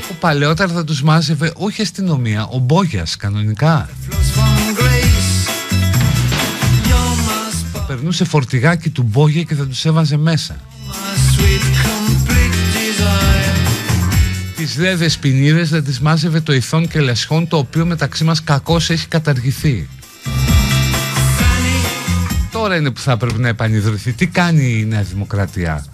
Που 0.09 0.15
παλαιότερα 0.21 0.73
θα 0.73 0.85
τους 0.85 1.03
μάζευε 1.03 1.53
όχι 1.57 1.83
αστυνομία, 1.83 2.47
ο 2.47 2.59
Μπόγιας 2.59 3.17
κανονικά. 3.17 3.89
Περνούσε 7.87 8.25
φορτηγάκι 8.25 8.91
του 8.91 9.03
Μπόγια 9.03 9.43
και 9.43 9.55
θα 9.55 9.67
τους 9.67 9.85
έβαζε 9.85 10.17
μέσα. 10.17 10.57
Τις 14.57 14.77
δε 14.77 14.97
δεσποινίδες 14.97 15.69
δεν 15.69 15.85
τις 15.85 16.01
μάζευε 16.01 16.41
το 16.41 16.53
ηθόν 16.53 16.89
και 16.89 17.01
λεσχόν 17.01 17.49
το 17.49 17.57
οποίο 17.57 17.87
μεταξύ 17.87 18.25
μας 18.25 18.45
κακώς 18.45 18.91
έχει 18.91 19.07
καταργηθεί. 19.07 19.89
Τώρα 22.53 22.77
είναι 22.77 22.91
που 22.91 23.01
θα 23.01 23.17
πρέπει 23.17 23.39
να 23.39 23.49
επανειδρυθεί. 23.49 24.13
Τι 24.13 24.27
κάνει 24.27 24.79
η 24.79 24.85
Νέα 24.85 25.03
Δημοκρατία; 25.03 25.85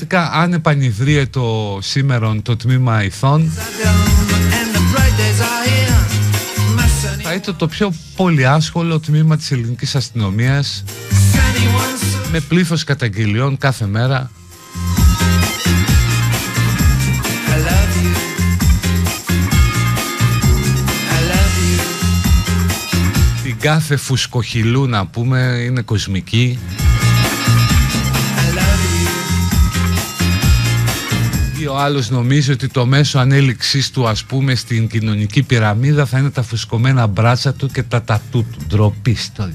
Πραγματικά 0.00 0.40
αν 0.40 0.52
επανειδρύεται 0.52 1.26
το 1.26 1.78
σήμερον 1.82 2.42
το 2.42 2.56
τμήμα 2.56 3.04
ηθών 3.04 3.52
θα 7.22 7.34
ήταν 7.34 7.56
το 7.56 7.68
πιο 7.68 7.92
πολύ 8.16 8.46
άσχολο 8.46 9.00
τμήμα 9.00 9.36
της 9.36 9.50
ελληνικής 9.50 9.94
αστυνομίας 9.94 10.84
με 12.32 12.40
πλήθος 12.40 12.84
καταγγελιών 12.84 13.56
κάθε 13.56 13.86
μέρα. 13.86 14.30
Την 23.42 23.56
κάθε 23.60 23.96
φουσκοχυλού 23.96 24.86
να 24.86 25.06
πούμε 25.06 25.38
είναι 25.38 25.82
κοσμική 25.82 26.58
ο 31.70 31.78
άλλος 31.78 32.10
νομίζει 32.10 32.52
ότι 32.52 32.68
το 32.68 32.86
μέσο 32.86 33.18
ανέλυξής 33.18 33.90
του 33.90 34.08
ας 34.08 34.24
πούμε 34.24 34.54
στην 34.54 34.88
κοινωνική 34.88 35.42
πυραμίδα 35.42 36.06
θα 36.06 36.18
είναι 36.18 36.30
τα 36.30 36.42
φουσκωμένα 36.42 37.06
μπράτσα 37.06 37.52
του 37.52 37.68
και 37.68 37.82
τα 37.82 38.02
τατού 38.02 38.44
του. 38.52 38.58
Ντροπή 38.66 39.14
στο 39.14 39.48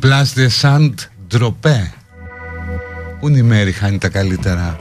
Plus 0.00 0.40
de 0.40 0.48
Sand 0.60 0.94
ντροπέ 1.28 1.92
Πού 3.20 3.28
είναι 3.28 3.38
η 3.38 3.42
μέρη 3.42 3.72
χάνει 3.72 3.98
τα 3.98 4.08
καλύτερα. 4.08 4.78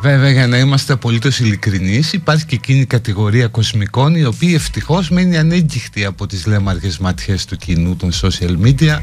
Βέβαια 0.00 0.30
για 0.30 0.46
να 0.46 0.58
είμαστε 0.58 0.92
απολύτως 0.92 1.38
ειλικρινείς, 1.38 2.12
υπάρχει 2.12 2.46
και 2.46 2.54
εκείνη 2.54 2.80
η 2.80 2.86
κατηγορία 2.86 3.46
κοσμικών 3.46 4.14
οι 4.14 4.24
οποίοι 4.24 4.52
ευτυχώς 4.54 5.10
μένει 5.10 5.38
ανέγκυχτοι 5.38 6.04
από 6.04 6.26
τις 6.26 6.46
λέμαργες 6.46 6.98
ματιές 6.98 7.44
του 7.44 7.56
κοινού 7.56 7.96
των 7.96 8.10
social 8.12 8.66
media. 8.66 8.98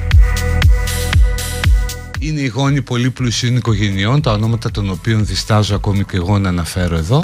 Είναι 2.20 2.42
οι 2.42 2.48
γόνοι 2.48 2.82
πολύ 2.82 3.10
πλουσίων 3.10 3.56
οικογενειών 3.56 4.22
τα 4.22 4.32
ονόματα 4.32 4.72
των 4.72 4.90
οποίων 4.90 5.26
διστάζω 5.26 5.76
ακόμη 5.76 6.04
και 6.04 6.18
εγώ 6.18 6.40
να 6.40 6.50
αναφέρω 6.50 6.98
εδώ 6.98 7.24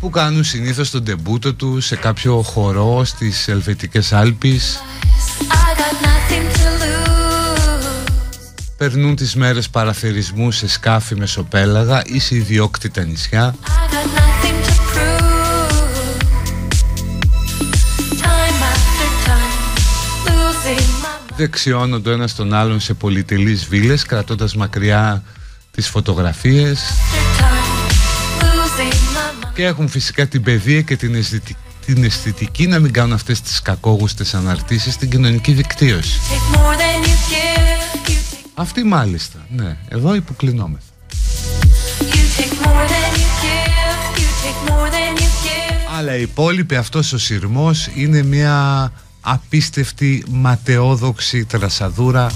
που 0.00 0.10
κάνουν 0.10 0.44
συνήθως 0.44 0.90
τον 0.90 1.04
τεμπούτο 1.04 1.54
τους 1.54 1.86
σε 1.86 1.96
κάποιο 1.96 2.42
χορό 2.42 3.04
στις 3.04 3.48
Ελβετικές 3.48 4.12
Άλπεις. 4.12 4.82
Περνούν 8.76 9.16
τις 9.16 9.34
μέρες 9.34 9.68
παραθερισμού 9.68 10.50
σε 10.50 10.68
σκάφη 10.68 11.14
μεσοπέλαγα 11.14 12.02
ή 12.04 12.18
σε 12.18 12.34
ιδιόκτητα 12.34 13.04
νησιά. 13.04 13.54
Δεξιώνουν 21.36 22.02
το 22.02 22.10
ένας 22.10 22.30
στον 22.30 22.54
άλλον 22.54 22.80
σε 22.80 22.94
πολυτελείς 22.94 23.66
βίλες 23.66 24.04
κρατώντας 24.04 24.54
μακριά 24.54 25.22
τις 25.70 25.88
φωτογραφίες 25.88 26.80
και 29.60 29.66
έχουν 29.66 29.88
φυσικά 29.88 30.26
την 30.26 30.42
παιδεία 30.42 30.80
και 30.80 30.96
την 30.96 31.14
αισθητική 31.14 31.56
την 31.84 32.04
αισθητική 32.04 32.66
να 32.66 32.78
μην 32.78 32.92
κάνουν 32.92 33.12
αυτές 33.12 33.40
τις 33.40 33.62
κακόγουστες 33.62 34.34
αναρτήσεις 34.34 34.94
στην 34.94 35.10
κοινωνική 35.10 35.52
δικτύωση. 35.52 36.20
Αυτή 38.54 38.84
μάλιστα, 38.84 39.46
ναι, 39.56 39.76
εδώ 39.88 40.14
υποκλεινόμεθα. 40.14 40.84
Αλλά 45.98 46.16
η 46.16 46.22
υπόλοιπη 46.22 46.76
αυτός 46.76 47.12
ο 47.12 47.18
σειρμός 47.18 47.88
είναι 47.94 48.22
μια 48.22 48.92
απίστευτη 49.20 50.24
ματαιόδοξη 50.30 51.44
τρασαδούρα 51.44 52.30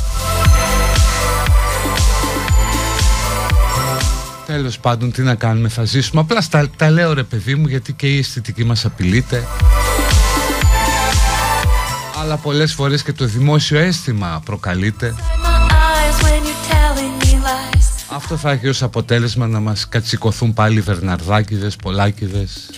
Τέλος 4.55 4.79
πάντων 4.79 5.13
τι 5.13 5.23
να 5.23 5.35
κάνουμε 5.35 5.69
θα 5.69 5.85
ζήσουμε. 5.85 6.21
Απλά 6.21 6.43
τα, 6.51 6.69
τα 6.77 6.91
λέω 6.91 7.13
ρε 7.13 7.23
παιδί 7.23 7.55
μου 7.55 7.67
γιατί 7.67 7.93
και 7.93 8.15
η 8.15 8.19
αισθητική 8.19 8.65
μας 8.65 8.85
απειλείται. 8.85 9.47
Αλλά 12.21 12.37
πολλές 12.37 12.75
φορές 12.75 13.03
και 13.03 13.13
το 13.13 13.25
δημόσιο 13.25 13.79
αίσθημα 13.79 14.43
προκαλείται. 14.45 15.15
Αυτό 18.09 18.37
θα 18.37 18.51
έχει 18.51 18.69
ως 18.69 18.83
αποτέλεσμα 18.83 19.47
να 19.47 19.61
μας 19.61 19.89
κατσικωθούν 19.89 20.55
πάλι 20.55 20.81
βερναρδάκιδες, 20.81 21.77
πολλάκιδες. 21.77 22.71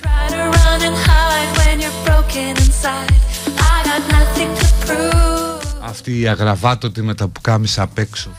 Αυτή 5.81 6.21
η 6.21 6.29
αγραβάτωτη 6.29 7.03
με 7.03 7.15
τα 7.15 7.29
πουκάμισα 7.29 7.83
απ' 7.83 7.99
έξω 7.99 8.31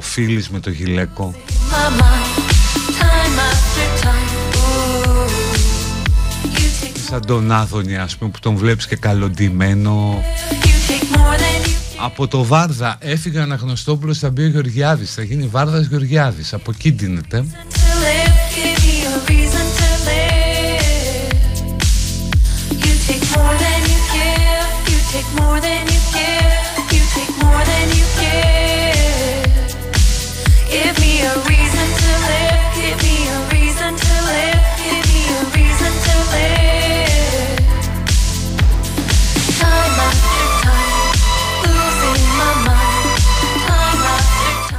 Φίλης 0.00 0.48
με 0.48 0.60
το 0.60 0.70
γυλαίκο. 0.70 1.34
Σαν 7.08 7.26
τον 7.26 7.52
Άδωνη 7.52 7.96
ας 7.96 8.16
πούμε 8.16 8.30
που 8.30 8.38
τον 8.38 8.56
βλέπεις 8.56 8.86
και 8.86 8.96
καλοντημένο. 8.96 10.24
Από 12.04 12.28
το 12.28 12.44
Βάρδα 12.44 12.96
έφυγε 13.00 13.40
Αναγνωστόπουλος 13.40 14.18
θα 14.18 14.30
μπει 14.30 14.42
ο 14.42 14.46
Γεωργιάδης. 14.46 15.14
Θα 15.14 15.22
γίνει 15.22 15.46
Βάρδας 15.46 15.86
Γεωργιάδης. 15.86 16.52
Από 16.52 16.70
εκεί 16.74 16.90
δίνεται 16.90 17.44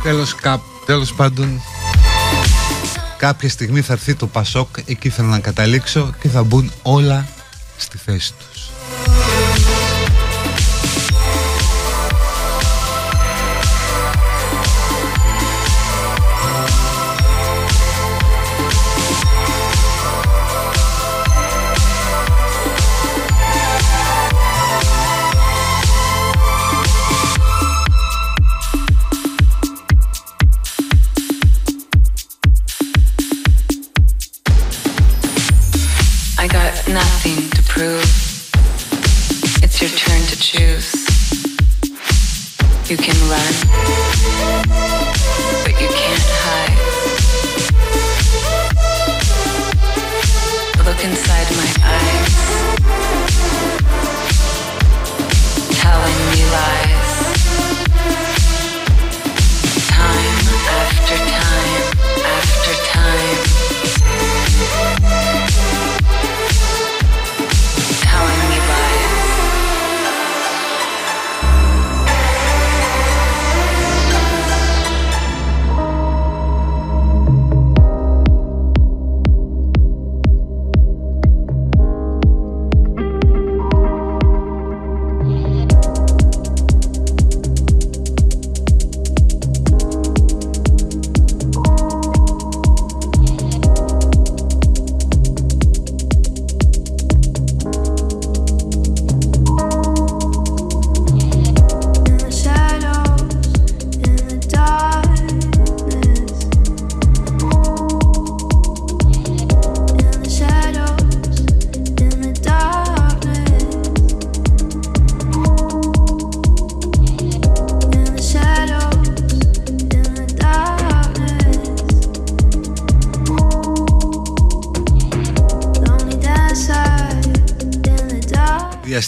Τέλος, 0.03 0.35
κά, 0.35 0.61
τέλος 0.85 1.13
πάντων 1.13 1.61
κάποια 3.17 3.49
στιγμή 3.49 3.81
θα 3.81 3.93
έρθει 3.93 4.15
το 4.15 4.27
Πασόκ 4.27 4.67
εκεί 4.85 5.09
θέλω 5.09 5.27
να 5.27 5.39
καταλήξω 5.39 6.13
και 6.21 6.27
θα 6.27 6.43
μπουν 6.43 6.71
όλα 6.81 7.27
στη 7.77 7.97
θέση 7.97 8.33
moves. 40.71 40.93
You 42.89 42.97
can 42.97 43.15
run, 43.29 43.53
but 45.63 45.73
you 45.81 45.89
can't 45.99 46.27
hide. 46.43 46.77
Look 50.85 51.03
inside 51.03 51.47
my 51.55 51.69
eyes. 51.83 52.10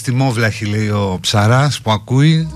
Τους 0.04 0.12
Διαστημόβλαχη 0.12 0.64
λέει 0.64 0.88
ο 0.88 1.18
ψαράς 1.20 1.80
που 1.80 1.90
ακούει 1.90 2.48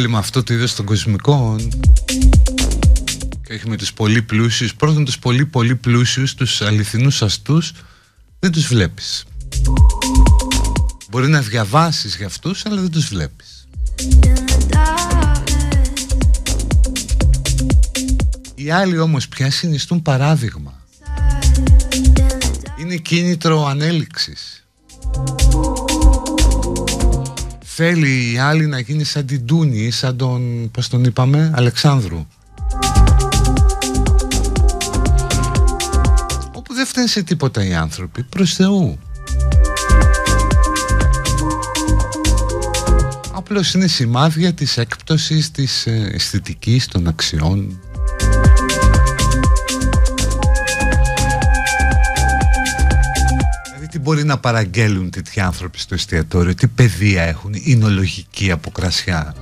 Γιατί 0.00 0.08
τα 0.08 0.08
έχω 0.08 0.08
βάλει 0.08 0.08
με 0.08 0.18
αυτό 0.18 0.42
το 0.42 0.54
είδος 0.54 0.74
των 0.74 0.84
κοσμικών 0.84 1.68
και 3.42 3.52
όχι 3.52 3.68
με 3.68 3.76
τους 3.76 3.92
πολύ 3.92 4.22
πλούσιους. 4.22 4.74
Πρώτον 4.74 5.04
τους 5.04 5.18
πολύ 5.18 5.46
πολύ 5.46 5.76
πλούσιους, 5.76 6.34
τους 6.34 6.62
αληθινούς 6.62 7.22
αστούς, 7.22 7.72
δεν 8.38 8.52
τους 8.52 8.66
βλέπεις. 8.66 9.24
Μπορεί 11.10 11.28
να 11.28 11.40
διαβάσεις 11.40 12.16
για 12.16 12.26
αυτούς, 12.26 12.66
αλλά 12.66 12.80
δεν 12.80 12.90
τους 12.90 13.08
βλέπεις. 13.08 13.68
Οι 18.54 18.70
άλλοι 18.70 18.98
όμως 18.98 19.28
πια 19.28 19.50
συνιστούν 19.50 20.02
παράδειγμα. 20.02 20.72
Είναι 22.80 22.96
κίνητρο 22.96 23.66
ανέλυξης. 23.66 24.49
Θέλει 27.82 28.32
οι 28.32 28.38
άλλοι 28.38 28.66
να 28.66 28.78
γίνει 28.78 29.04
σαν 29.04 29.26
την 29.26 29.46
Τούνη, 29.46 29.90
σαν 29.90 30.16
τον, 30.16 30.70
πώς 30.70 30.88
τον 30.88 31.04
είπαμε, 31.04 31.52
Αλεξάνδρου. 31.54 32.26
Όπου 36.54 36.74
δεν 36.74 36.86
φταίνει 36.86 37.08
σε 37.08 37.22
τίποτα 37.22 37.64
οι 37.64 37.74
άνθρωποι, 37.74 38.22
προς 38.22 38.54
Θεού. 38.54 38.98
Απλώς 43.32 43.74
είναι 43.74 43.86
σημάδια 43.86 44.52
της 44.52 44.76
έκπτωσης 44.76 45.50
της 45.50 45.86
ε, 45.86 46.10
αισθητικής 46.14 46.86
των 46.86 47.06
αξιών 47.06 47.80
τι 53.90 53.98
μπορεί 53.98 54.24
να 54.24 54.38
παραγγέλουν 54.38 55.10
τέτοιοι 55.10 55.40
άνθρωποι 55.40 55.78
στο 55.78 55.94
εστιατόριο, 55.94 56.54
τι 56.54 56.66
παιδεία 56.66 57.22
έχουν, 57.22 57.52
είναι 57.54 57.88
λογική 57.88 58.50
από 58.50 58.70
κρασιά. 58.70 59.34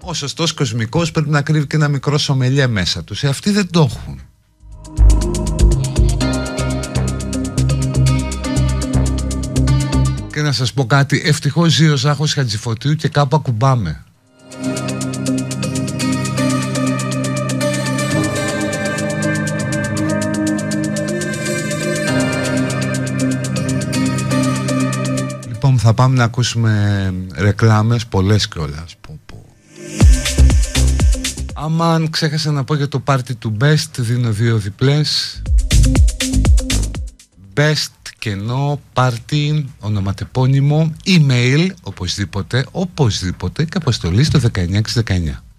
Ο 0.00 0.14
σωστός 0.14 0.52
κοσμικός 0.52 1.10
πρέπει 1.10 1.30
να 1.30 1.42
κρύβει 1.42 1.66
και 1.66 1.76
ένα 1.76 1.88
μικρό 1.88 2.18
σομελιέ 2.18 2.66
μέσα 2.66 3.04
τους. 3.04 3.22
Ε, 3.22 3.28
αυτοί 3.28 3.50
δεν 3.50 3.70
το 3.70 3.90
έχουν. 3.90 4.20
Και 10.32 10.42
να 10.42 10.52
σας 10.52 10.72
πω 10.72 10.86
κάτι, 10.86 11.22
ευτυχώς 11.24 11.72
ζει 11.72 11.88
ο 11.88 11.96
Ζάχος 11.96 12.32
Χατζηφωτίου 12.32 12.94
και 12.94 13.08
κάπου 13.08 13.36
ακουμπάμε. 13.36 14.04
Θα 25.84 25.94
πάμε 25.94 26.16
να 26.16 26.24
ακούσουμε 26.24 27.14
ρεκλάμες 27.34 28.06
πολλές 28.06 28.48
κιόλας 28.48 28.96
Άμα 31.54 32.06
ξέχασα 32.10 32.50
να 32.50 32.64
πω 32.64 32.74
για 32.74 32.88
το 32.88 32.98
πάρτι 32.98 33.34
του 33.34 33.56
Best 33.60 33.90
δίνω 33.96 34.30
δύο 34.30 34.58
διπλές. 34.58 35.42
Best 37.54 37.92
κενό 38.18 38.80
πάρτι 38.92 39.68
ονοματεπώνυμο 39.80 40.92
email 41.04 41.66
οπωσδήποτε 41.82 42.66
οπωσδήποτε 42.70 43.64
και 43.64 43.76
αποστολή 43.76 44.24
στο 44.24 44.40
1619 44.54 45.51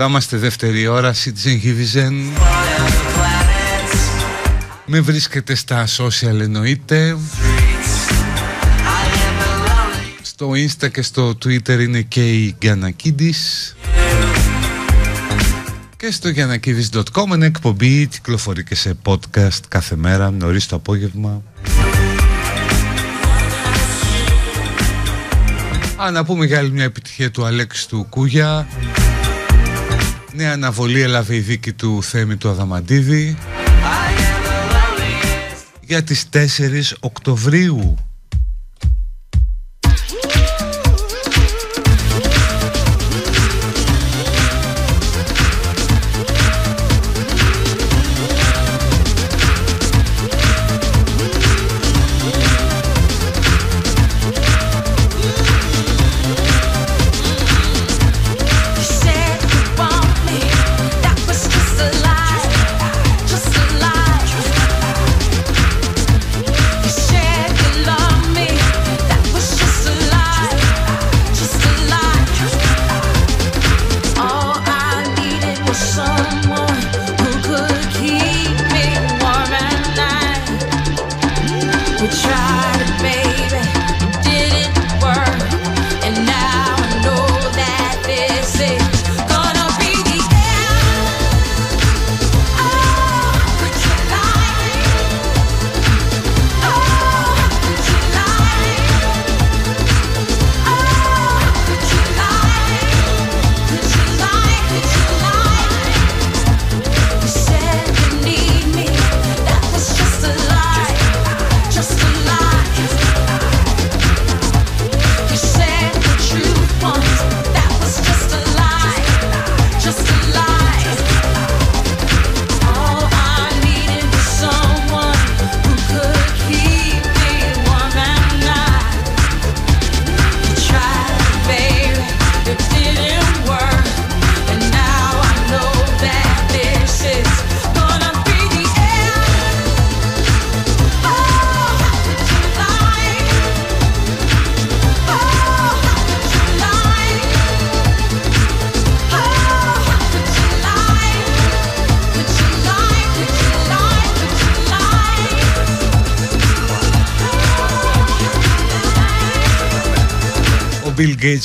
Εδώ 0.00 0.06
είμαστε 0.06 0.36
δεύτερη 0.36 0.86
ώρα 0.86 1.14
Citizen 1.14 1.62
Givizen 1.64 2.12
Με 4.86 5.00
βρίσκεται 5.00 5.54
στα 5.54 5.86
social 5.86 6.40
εννοείται. 6.40 7.16
Στο 10.22 10.50
Insta 10.50 10.90
και 10.90 11.02
στο 11.02 11.28
Twitter 11.28 11.80
είναι 11.80 12.00
και 12.00 12.32
η 12.32 12.56
Γκανακίδης 12.58 13.76
και 15.96 16.10
στο 16.10 16.28
γιανακίδης.com 16.28 17.34
είναι 17.34 17.46
εκπομπή 17.46 18.06
κυκλοφορεί 18.06 18.64
και 18.64 18.74
σε 18.74 18.96
podcast 19.04 19.60
κάθε 19.68 19.96
μέρα 19.96 20.30
νωρίς 20.30 20.66
το 20.66 20.76
απόγευμα. 20.76 21.42
Α, 25.96 26.10
να 26.10 26.24
πούμε 26.24 26.46
για 26.46 26.58
άλλη 26.58 26.70
μια 26.70 26.84
επιτυχία 26.84 27.30
του 27.30 27.44
Αλέξης 27.44 27.86
του 27.86 28.06
Κούγια 28.08 28.66
Νέα 30.38 30.52
αναβολή 30.52 31.00
έλαβε 31.00 31.36
η 31.36 31.40
δίκη 31.40 31.72
του 31.72 32.02
Θέμη 32.02 32.36
του 32.36 32.48
Αδαμαντίδη. 32.48 33.36
Για 35.80 36.02
τις 36.02 36.28
4 36.32 36.38
Οκτωβρίου 37.00 37.94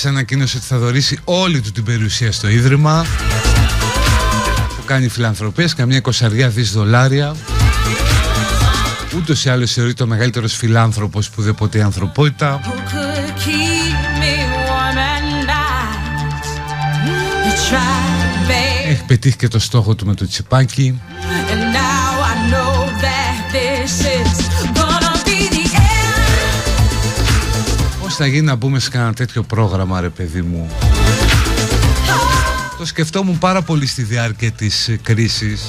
Gates 0.03 0.09
ανακοίνωσε 0.09 0.57
ότι 0.57 0.65
θα 0.65 0.77
δωρήσει 0.77 1.19
όλη 1.23 1.61
του 1.61 1.71
την 1.71 1.83
περιουσία 1.83 2.31
στο 2.31 2.49
Ίδρυμα 2.49 3.05
που 4.77 4.83
κάνει 4.85 5.07
φιλανθρωπίες, 5.07 5.73
καμιά 5.73 5.97
εικοσαριά 5.97 6.49
δις 6.49 6.71
δολάρια. 6.71 7.35
Ούτως 9.15 9.45
ή 9.45 9.49
άλλως 9.49 9.71
θεωρείται 9.71 10.03
ο 10.03 10.05
μεγαλύτερος 10.05 10.55
φιλάνθρωπος 10.55 11.29
που 11.29 11.41
δεν 11.41 11.55
ποτέ 11.55 11.77
η 11.77 11.81
ανθρωπότητα. 11.81 12.59
Έχει 18.87 19.03
πετύχει 19.05 19.35
και 19.35 19.47
το 19.47 19.59
στόχο 19.59 19.95
του 19.95 20.05
με 20.05 20.13
το 20.13 20.27
τσιπάκι 20.27 21.01
θα 28.15 28.25
γίνει 28.25 28.45
να 28.45 28.55
μπούμε 28.55 28.79
σε 28.79 28.89
κανένα 28.89 29.13
τέτοιο 29.13 29.43
πρόγραμμα 29.43 30.01
ρε 30.01 30.09
παιδί 30.09 30.41
μου; 30.41 30.69
Το 32.77 32.85
σκεφτόμουν 32.85 33.37
πάρα 33.37 33.61
πολύ 33.61 33.87
στη 33.87 34.03
διάρκεια 34.03 34.51
της 34.51 34.95
κρίσης 35.01 35.61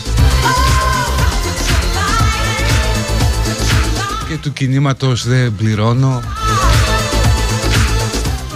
Και 4.28 4.36
του 4.36 4.52
κινήματος 4.52 5.26
δεν 5.26 5.54
πληρώνω. 5.54 6.22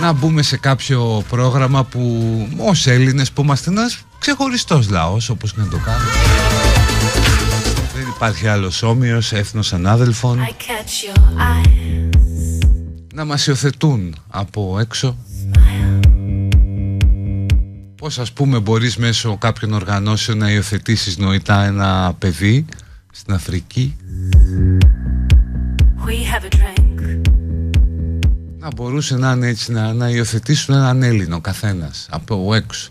Να 0.01 0.13
μπούμε 0.13 0.43
σε 0.43 0.57
κάποιο 0.57 1.25
πρόγραμμα 1.29 1.85
που 1.85 2.49
ως 2.57 2.87
Έλληνες 2.87 3.31
που 3.31 3.43
είμαστε 3.43 3.71
ένας 3.71 3.99
ξεχωριστός 4.19 4.91
λαός 4.91 5.29
όπως 5.29 5.57
να 5.57 5.65
το 5.69 5.77
κάνουμε. 5.85 6.11
Δεν 7.95 8.07
υπάρχει 8.17 8.49
άλλος 8.49 8.83
όμοιος, 8.83 9.33
έθνος 9.33 9.73
ανάδελφων 9.73 10.39
να 13.19 13.25
μας 13.25 13.47
υιοθετούν 13.47 14.15
από 14.29 14.79
έξω. 14.81 15.17
Πώς 17.97 18.19
ας 18.19 18.33
πούμε 18.33 18.61
μπορείς 18.61 18.97
μέσω 18.97 19.37
κάποιων 19.37 19.73
οργανώσεων 19.73 20.39
να 20.39 20.51
υιοθετήσεις 20.51 21.19
νοητά 21.19 21.65
ένα 21.65 22.15
παιδί 22.19 22.65
στην 23.13 23.35
Αφρική; 23.35 23.97
Να 28.59 28.69
μπορούσε 28.77 29.17
να 29.17 29.33
είναι 29.33 29.49
έτσι 29.49 29.73
να, 29.73 29.93
να 29.93 30.09
υιοθετήσουν 30.09 30.75
έναν 30.75 31.03
Έλληνο 31.03 31.41
καθένας 31.41 32.07
από 32.11 32.55
έξω. 32.55 32.91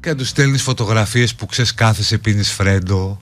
Και 0.00 0.08
να 0.08 0.16
τους 0.16 0.28
στέλνεις 0.28 0.62
φωτογραφίες 0.62 1.34
που 1.34 1.46
ξεσκάθεσαι 1.46 2.18
πίνεις 2.18 2.52
φρέντο 2.52 3.20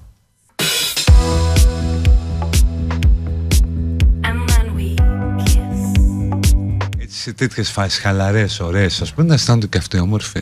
σε 7.25 7.33
τέτοιες 7.33 7.71
φάσεις 7.71 7.99
χαλαρές, 7.99 8.61
ωραίες 8.61 9.01
ας 9.01 9.13
πούμε 9.13 9.27
να 9.27 9.35
αισθάνονται 9.35 9.67
και 9.67 9.79
αυτοί 9.79 9.99
όμορφοι. 9.99 10.41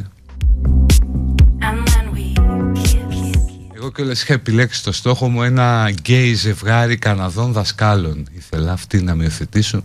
Εγώ 3.76 3.90
κιόλας 3.92 4.22
είχα 4.22 4.32
επιλέξει 4.32 4.82
το 4.82 4.92
στόχο 4.92 5.28
μου 5.28 5.42
ένα 5.42 5.90
γκέι 5.90 6.34
ζευγάρι 6.34 6.96
Καναδών 6.96 7.52
δασκάλων. 7.52 8.26
Ήθελα 8.32 8.72
αυτοί 8.72 9.02
να 9.02 9.14
με 9.14 9.22
υιοθετήσουν 9.22 9.84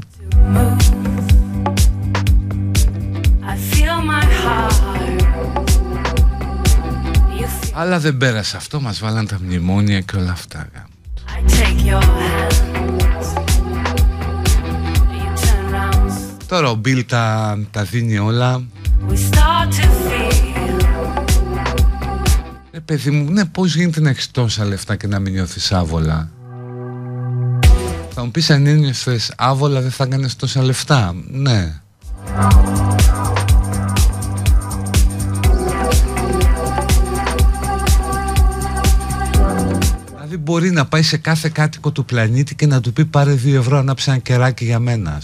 Αλλά 7.73 7.99
δεν 7.99 8.17
πέρασε 8.17 8.57
αυτό, 8.57 8.81
μας 8.81 8.99
βάλαν 8.99 9.27
τα 9.27 9.37
μνημόνια 9.41 9.99
και 9.99 10.15
όλα 10.15 10.31
αυτά 10.31 10.69
Τώρα 16.47 16.69
ο 16.69 16.75
Μπιλ 16.75 17.05
τα, 17.05 17.57
τα 17.71 17.83
δίνει 17.83 18.17
όλα. 18.17 18.63
Ε, 22.71 22.79
παιδί 22.79 23.11
μου, 23.11 23.31
ναι, 23.31 23.45
πώς 23.45 23.75
γίνεται 23.75 23.99
να 23.99 24.09
έχεις 24.09 24.31
τόσα 24.31 24.65
λεφτά 24.65 24.95
και 24.95 25.07
να 25.07 25.19
μην 25.19 25.33
νιώθεις 25.33 25.71
άβολα; 25.71 26.29
Θα 28.13 28.23
μου 28.23 28.31
πεις 28.31 28.49
αν 28.49 28.65
ένιωθες 28.65 29.33
άβολα 29.37 29.81
δεν 29.81 29.91
θα 29.91 30.03
έκανες 30.03 30.35
τόσα 30.35 30.63
λεφτά. 30.63 31.15
Ναι. 31.31 31.81
Δηλαδή 40.13 40.37
μπορεί 40.37 40.71
να 40.71 40.85
πάει 40.85 41.01
σε 41.01 41.17
κάθε 41.17 41.49
κάτοικο 41.49 41.91
του 41.91 42.05
πλανήτη 42.05 42.55
και 42.55 42.67
να 42.67 42.81
του 42.81 42.93
πει 42.93 43.05
πάρε 43.05 43.31
δύο 43.31 43.59
ευρώ 43.59 43.77
ανάψε 43.77 44.09
ένα 44.09 44.19
κεράκι 44.19 44.65
για 44.65 44.79
μένα. 44.79 45.21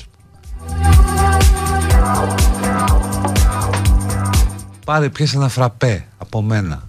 Πάρε 4.86 5.10
πιες 5.10 5.34
ένα 5.34 5.50
φραπέ 5.50 6.06
από 6.18 6.42
μένα 6.42 6.84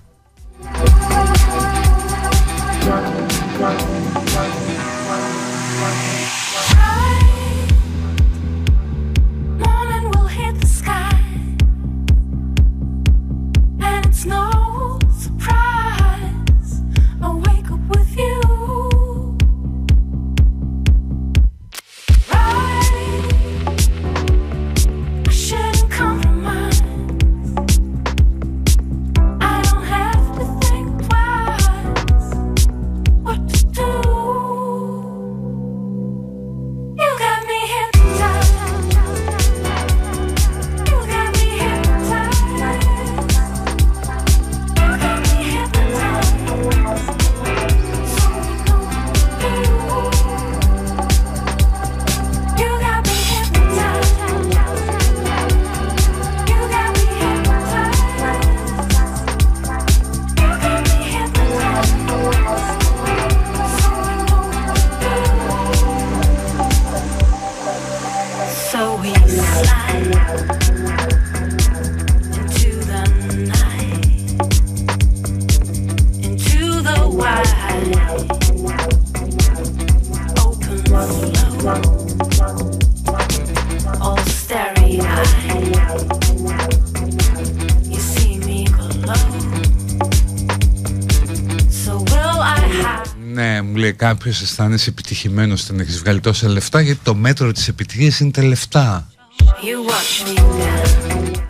κάποιος 93.97 94.43
αισθάνεσαι 94.43 94.91
επιτυχημένος 94.91 95.71
να 95.71 95.83
έχεις 95.83 95.99
βγάλει 95.99 96.21
τόσα 96.21 96.49
λεφτά 96.49 96.81
γιατί 96.81 97.01
το 97.03 97.15
μέτρο 97.15 97.53
της 97.53 97.69
επιτυχίας 97.69 98.21
είναι 98.21 98.31
τα 98.31 98.43
λεφτά. 98.43 99.09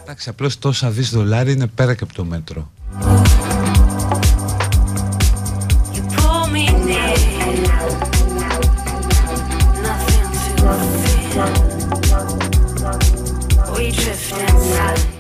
Εντάξει, 0.03 0.29
απλώς 0.29 0.59
τόσα 0.59 0.91
δις 0.91 1.11
δολάρια 1.11 1.53
είναι 1.53 1.67
πέρα 1.67 1.95
και 1.95 2.05
από 2.05 2.15
το 2.15 2.25
μέτρο. 2.25 2.71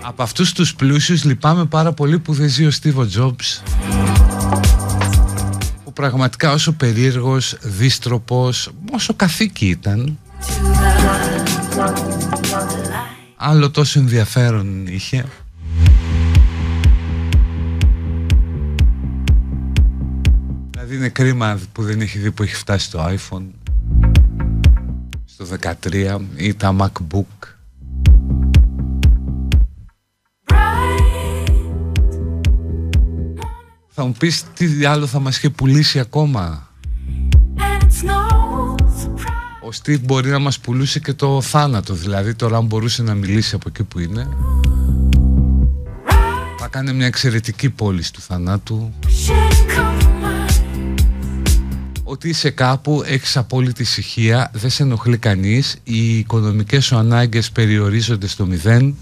Από 0.01 0.23
αυτούς 0.23 0.53
τους 0.53 0.75
πλούσιους 0.75 1.25
λυπάμαι 1.25 1.65
πάρα 1.65 1.93
πολύ 1.93 2.19
που 2.19 2.33
δεν 2.33 2.49
ζει 2.49 2.67
ο 2.67 2.71
Στίβο 2.71 3.07
Τζόμπς 3.07 3.63
πραγματικά 5.95 6.53
όσο 6.53 6.73
περίεργος, 6.73 7.57
δίστροπος, 7.63 8.71
όσο 8.93 9.15
καθήκη 9.15 9.67
ήταν. 9.67 10.19
Άλλο 13.37 13.71
τόσο 13.71 13.99
ενδιαφέρον 13.99 14.87
είχε. 14.87 15.25
Δηλαδή 20.71 20.97
είναι 20.97 21.09
κρίμα 21.09 21.59
που 21.73 21.83
δεν 21.83 22.01
έχει 22.01 22.19
δει 22.19 22.31
που 22.31 22.43
έχει 22.43 22.55
φτάσει 22.55 22.91
το 22.91 23.05
iPhone 23.05 23.47
Στο 25.25 25.47
13 25.83 26.19
ή 26.37 26.55
τα 26.55 26.77
MacBook 26.79 27.54
Θα 33.97 34.05
μου 34.05 34.13
πεις 34.19 34.45
τι 34.55 34.85
άλλο 34.85 35.07
θα 35.07 35.21
μας 35.21 35.37
είχε 35.37 35.51
πουλήσει 35.51 35.99
ακόμα; 35.99 36.69
Ο 39.63 39.69
Steve 39.83 40.01
μπορεί 40.01 40.31
να 40.31 40.39
μας 40.39 40.59
πουλούσε 40.59 41.01
και 41.01 41.13
το 41.13 41.41
θάνατο 41.41 41.95
Δηλαδή 41.95 42.35
τώρα 42.35 42.57
αν 42.57 42.67
μπορούσε 42.67 43.03
να 43.03 43.15
μιλήσει 43.15 43.55
από 43.55 43.65
εκεί 43.69 43.83
που 43.83 43.99
είναι. 43.99 44.29
Θα 46.59 46.69
κάνει 46.69 46.93
μια 46.93 47.07
εξαιρετική 47.07 47.71
πόλη 47.71 48.03
του 48.13 48.21
θανάτου. 48.21 48.93
Ότι 52.03 52.29
είσαι 52.29 52.51
κάπου, 52.51 53.03
έχεις 53.07 53.37
απόλυτη 53.37 53.83
ησυχία, 53.83 54.51
δεν 54.55 54.71
σε 54.71 54.83
ενοχλεί 54.83 55.19
κανείς, 55.19 55.77
οι 55.85 56.19
οικονομικές 56.19 56.85
σου 56.85 56.97
ανάγκες 56.97 57.51
περιορίζονται 57.51 58.27
στο 58.27 58.47
μηδέν 58.47 58.97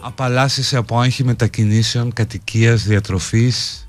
απαλλάσσεσαι 0.00 0.76
από 0.76 0.98
άγχη 0.98 1.24
μετακινήσεων, 1.24 2.12
κατοικίας, 2.12 2.82
διατροφής. 2.82 3.86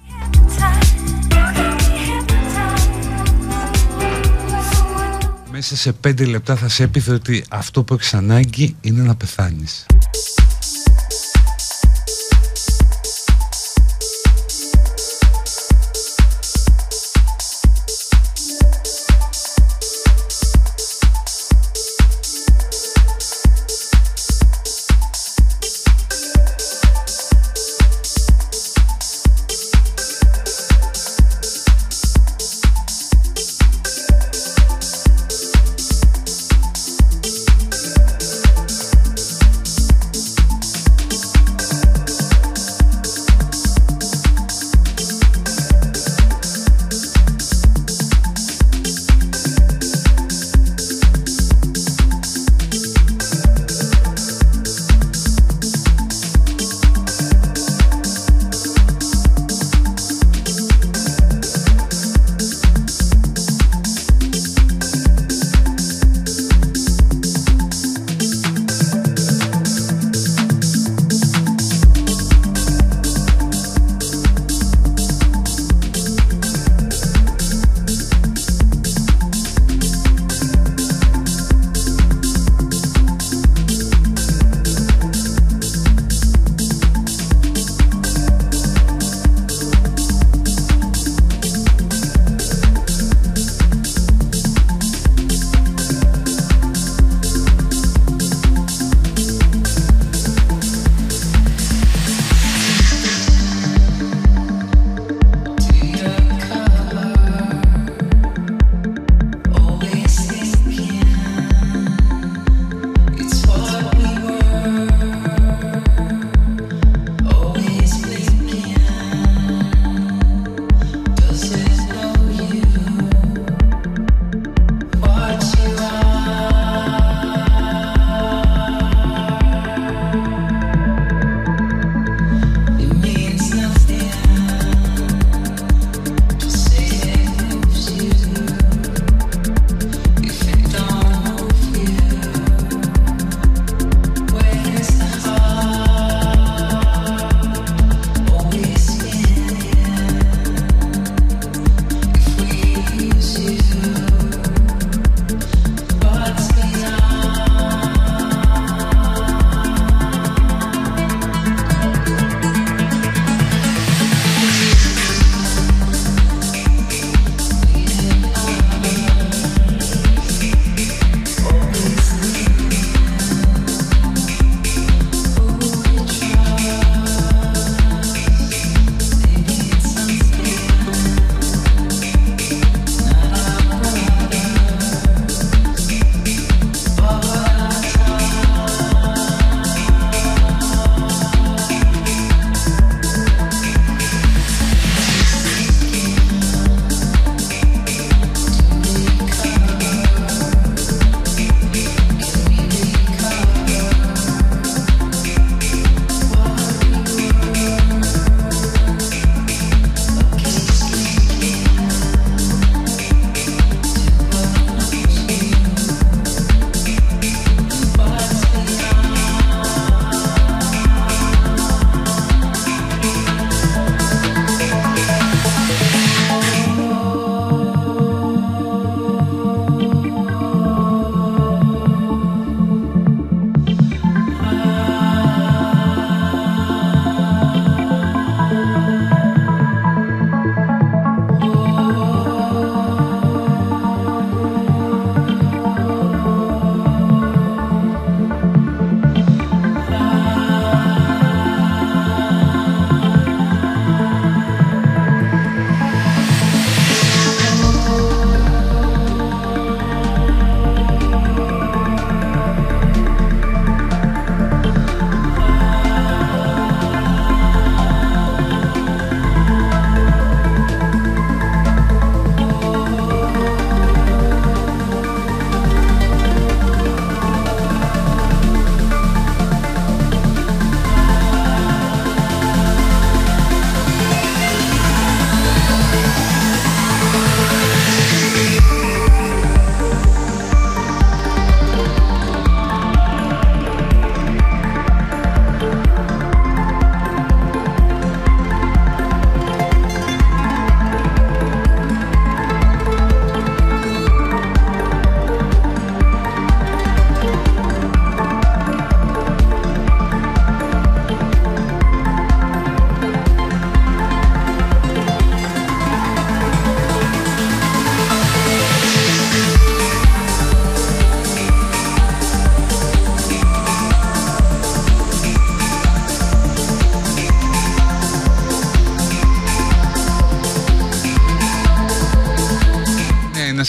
Μέσα 5.52 5.76
σε 5.76 5.92
πέντε 5.92 6.26
λεπτά 6.26 6.56
θα 6.56 6.70
σε 6.70 6.84
έπειθε 6.84 7.14
ότι 7.14 7.44
αυτό 7.50 7.84
που 7.84 7.94
έχεις 7.94 8.14
ανάγκη 8.14 8.76
είναι 8.82 9.02
να 9.02 9.16
πεθάνεις 9.16 9.86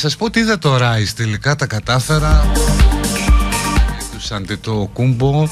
σας 0.02 0.16
πω 0.16 0.24
ότι 0.24 0.38
είδα 0.38 0.58
το 0.58 0.76
Rise 0.76 1.12
τελικά 1.16 1.56
τα 1.56 1.66
κατάφερα. 1.66 2.52
Του 4.12 4.58
Αντετοκούνμπο 4.60 5.42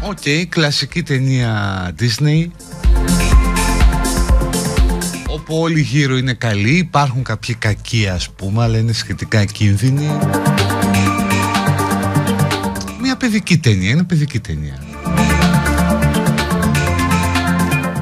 OK, 0.00 0.18
okay, 0.24 0.44
κλασική 0.48 1.02
ταινία 1.02 1.90
Disney. 1.98 2.46
Όπου 5.26 5.60
όλοι 5.60 5.80
γύρω 5.80 6.16
είναι 6.16 6.32
καλοί 6.32 6.76
Υπάρχουν 6.76 7.22
κάποιοι 7.22 7.54
κακοί 7.54 8.08
ας 8.08 8.30
πούμε 8.30 8.62
Αλλά 8.62 8.78
είναι 8.78 8.92
σχετικά 8.92 9.44
ακίνδυνοι. 9.44 10.18
Μια 13.00 13.16
παιδική 13.16 13.58
ταινία 13.58 13.90
Είναι 13.90 14.04
παιδική 14.04 14.40
ταινία. 14.40 14.78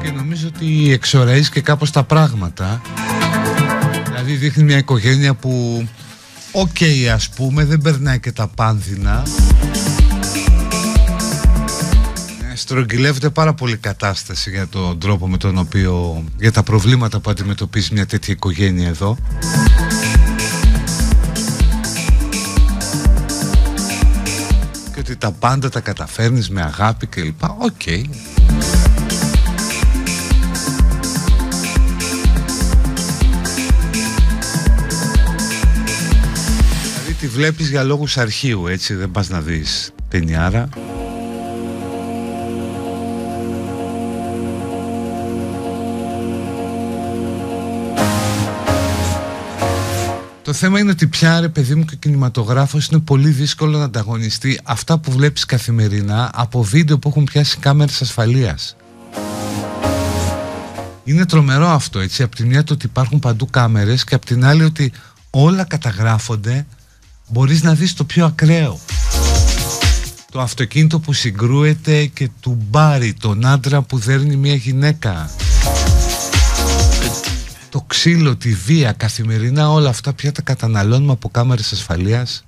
Και 0.03 0.11
νομίζω 0.15 0.47
ότι 0.55 0.91
εξωραΐζει 0.91 1.49
και 1.49 1.61
κάπως 1.61 1.91
τα 1.91 2.03
πράγματα 2.03 2.81
Δηλαδή 4.23 4.39
δείχνει 4.39 4.63
μια 4.63 4.77
οικογένεια 4.77 5.33
που 5.33 5.85
OK 6.51 6.69
okay, 6.79 7.05
ας 7.13 7.29
πούμε 7.29 7.65
δεν 7.65 7.81
περνάει 7.81 8.19
και 8.19 8.31
τα 8.31 8.47
πάνδεινα 8.47 9.23
στρογγυλεύεται 12.53 13.29
πάρα 13.29 13.53
πολύ 13.53 13.72
η 13.72 13.77
κατάσταση 13.77 14.49
για 14.49 14.67
τον 14.67 14.99
τρόπο 14.99 15.27
με 15.27 15.37
τον 15.37 15.57
οποίο 15.57 16.23
για 16.37 16.51
τα 16.51 16.63
προβλήματα 16.63 17.19
που 17.19 17.29
αντιμετωπίζει 17.29 17.93
μια 17.93 18.05
τέτοια 18.05 18.33
οικογένεια 18.33 18.87
εδώ 18.87 19.17
και 24.93 24.99
ότι 24.99 25.15
τα 25.15 25.31
πάντα 25.31 25.69
τα 25.69 25.79
καταφέρνεις 25.79 26.49
με 26.49 26.61
αγάπη 26.61 27.07
κλπ. 27.07 27.43
OK 27.43 27.71
okay. 27.85 28.03
Τη 37.21 37.27
βλέπεις 37.27 37.69
για 37.69 37.83
λόγους 37.83 38.17
αρχείου 38.17 38.67
έτσι 38.67 38.93
δεν 38.93 39.11
πας 39.11 39.29
να 39.29 39.41
δεις 39.41 39.91
ταινιάρα 40.07 40.69
Το 50.43 50.53
θέμα 50.53 50.79
είναι 50.79 50.91
ότι 50.91 51.07
πια 51.07 51.39
ρε 51.39 51.49
παιδί 51.49 51.75
μου 51.75 51.85
και 51.85 51.93
ο 51.93 51.97
κινηματογράφος 51.99 52.87
είναι 52.87 52.99
πολύ 52.99 53.29
δύσκολο 53.29 53.77
να 53.77 53.83
ανταγωνιστεί 53.83 54.59
αυτά 54.63 54.99
που 54.99 55.11
βλέπεις 55.11 55.45
καθημερινά 55.45 56.29
από 56.33 56.63
βίντεο 56.63 56.99
που 56.99 57.09
έχουν 57.09 57.23
πιάσει 57.23 57.57
κάμερες 57.57 58.01
ασφαλείας. 58.01 58.75
Είναι 61.03 61.25
τρομερό 61.25 61.67
αυτό 61.67 61.99
έτσι, 61.99 62.23
από 62.23 62.35
τη 62.35 62.45
μια 62.45 62.63
το 62.63 62.73
ότι 62.73 62.85
υπάρχουν 62.85 63.19
παντού 63.19 63.45
κάμερες 63.45 64.03
και 64.03 64.15
από 64.15 64.25
την 64.25 64.45
άλλη 64.45 64.63
ότι 64.63 64.91
όλα 65.29 65.63
καταγράφονται 65.63 66.65
μπορείς 67.31 67.63
να 67.63 67.73
δεις 67.73 67.93
το 67.93 68.03
πιο 68.03 68.25
ακραίο. 68.25 68.79
Το 70.31 70.41
αυτοκίνητο 70.41 70.99
που 70.99 71.13
συγκρούεται 71.13 72.05
και 72.05 72.29
του 72.39 72.57
μπάρει 72.69 73.13
τον 73.13 73.45
άντρα 73.45 73.81
που 73.81 73.97
δέρνει 73.97 74.35
μια 74.35 74.55
γυναίκα. 74.55 75.29
Το 77.69 77.83
ξύλο, 77.87 78.35
τη 78.35 78.53
βία, 78.53 78.91
καθημερινά 78.91 79.71
όλα 79.71 79.89
αυτά 79.89 80.13
πια 80.13 80.31
τα 80.31 80.41
καταναλώνουμε 80.41 81.11
από 81.11 81.29
κάμερες 81.29 81.71
ασφαλείας. 81.71 82.45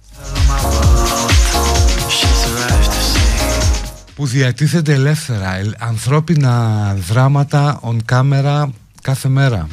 Που 4.15 4.25
διατίθενται 4.25 4.93
ελεύθερα 4.93 5.59
ανθρώπινα 5.79 6.95
δράματα 7.07 7.79
on 7.83 7.97
camera 8.11 8.65
κάθε 9.01 9.29
μέρα. 9.29 9.67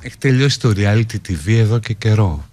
Έχει 0.00 0.16
τελειώσει 0.18 0.60
το 0.60 0.72
reality 0.76 1.16
TV 1.28 1.46
εδώ 1.46 1.78
και 1.78 1.92
καιρό 1.92 2.49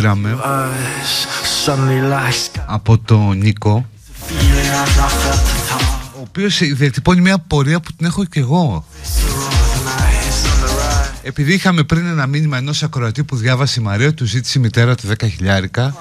πήραμε. 0.00 0.38
Από 2.66 2.98
τον 2.98 3.38
Νίκο 3.38 3.88
ο 6.16 6.22
οποίος 6.28 6.58
διατυπώνει 6.58 7.20
μια 7.20 7.38
πορεία 7.38 7.80
που 7.80 7.92
την 7.92 8.06
έχω 8.06 8.24
και 8.24 8.40
εγώ. 8.40 8.84
Επειδή 11.22 11.52
είχαμε 11.52 11.82
πριν 11.82 12.06
ένα 12.06 12.26
μήνυμα 12.26 12.56
ενός 12.56 12.82
ακροατή 12.82 13.24
που 13.24 13.36
διάβασε 13.36 13.80
η 13.80 13.82
Μαρία 13.82 14.14
του 14.14 14.24
ζήτησε 14.24 14.58
η 14.58 14.62
μητέρα 14.62 14.94
του 14.94 15.08
10 15.08 15.26
χιλιάρικα. 15.36 15.94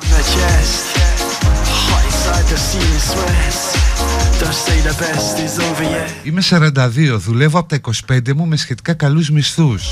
Είμαι 6.24 6.42
42, 6.50 7.18
δουλεύω 7.18 7.60
από 7.60 7.70
τα 7.70 7.80
25 8.08 8.34
μου 8.34 8.46
με 8.46 8.56
σχετικά 8.56 8.94
καλούς 8.94 9.30
μισθούς 9.30 9.90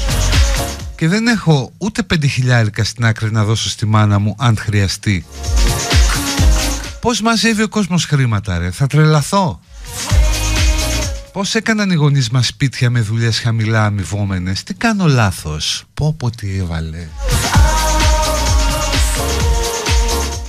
και 0.98 1.08
δεν 1.08 1.28
έχω 1.28 1.72
ούτε 1.78 2.04
πέντε 2.04 2.28
χιλιάρικα 2.28 2.84
στην 2.84 3.06
άκρη 3.06 3.32
να 3.32 3.44
δώσω 3.44 3.70
στη 3.70 3.86
μάνα 3.86 4.20
μου 4.20 4.36
αν 4.38 4.58
χρειαστεί. 4.58 5.26
Πώς 7.02 7.22
μαζεύει 7.22 7.62
ο 7.62 7.68
κόσμος 7.68 8.06
χρήματα 8.06 8.58
ρε, 8.58 8.72
θα 8.72 8.88
τρελαθώ. 8.88 9.60
Πώς 11.32 11.56
έκαναν 11.56 11.92
οι 11.92 11.94
γονείς 11.96 12.30
μας 12.30 12.48
σπίτια 12.48 12.90
με 12.90 13.02
δουλειές 13.02 13.40
χαμηλά 13.40 13.86
αμοιβόμενες, 13.86 14.64
τι 14.64 14.74
κάνω 14.74 15.08
λάθος, 15.08 15.84
πω 15.94 16.16
πω 16.18 16.30
τι 16.30 16.58
έβαλε. 16.58 17.08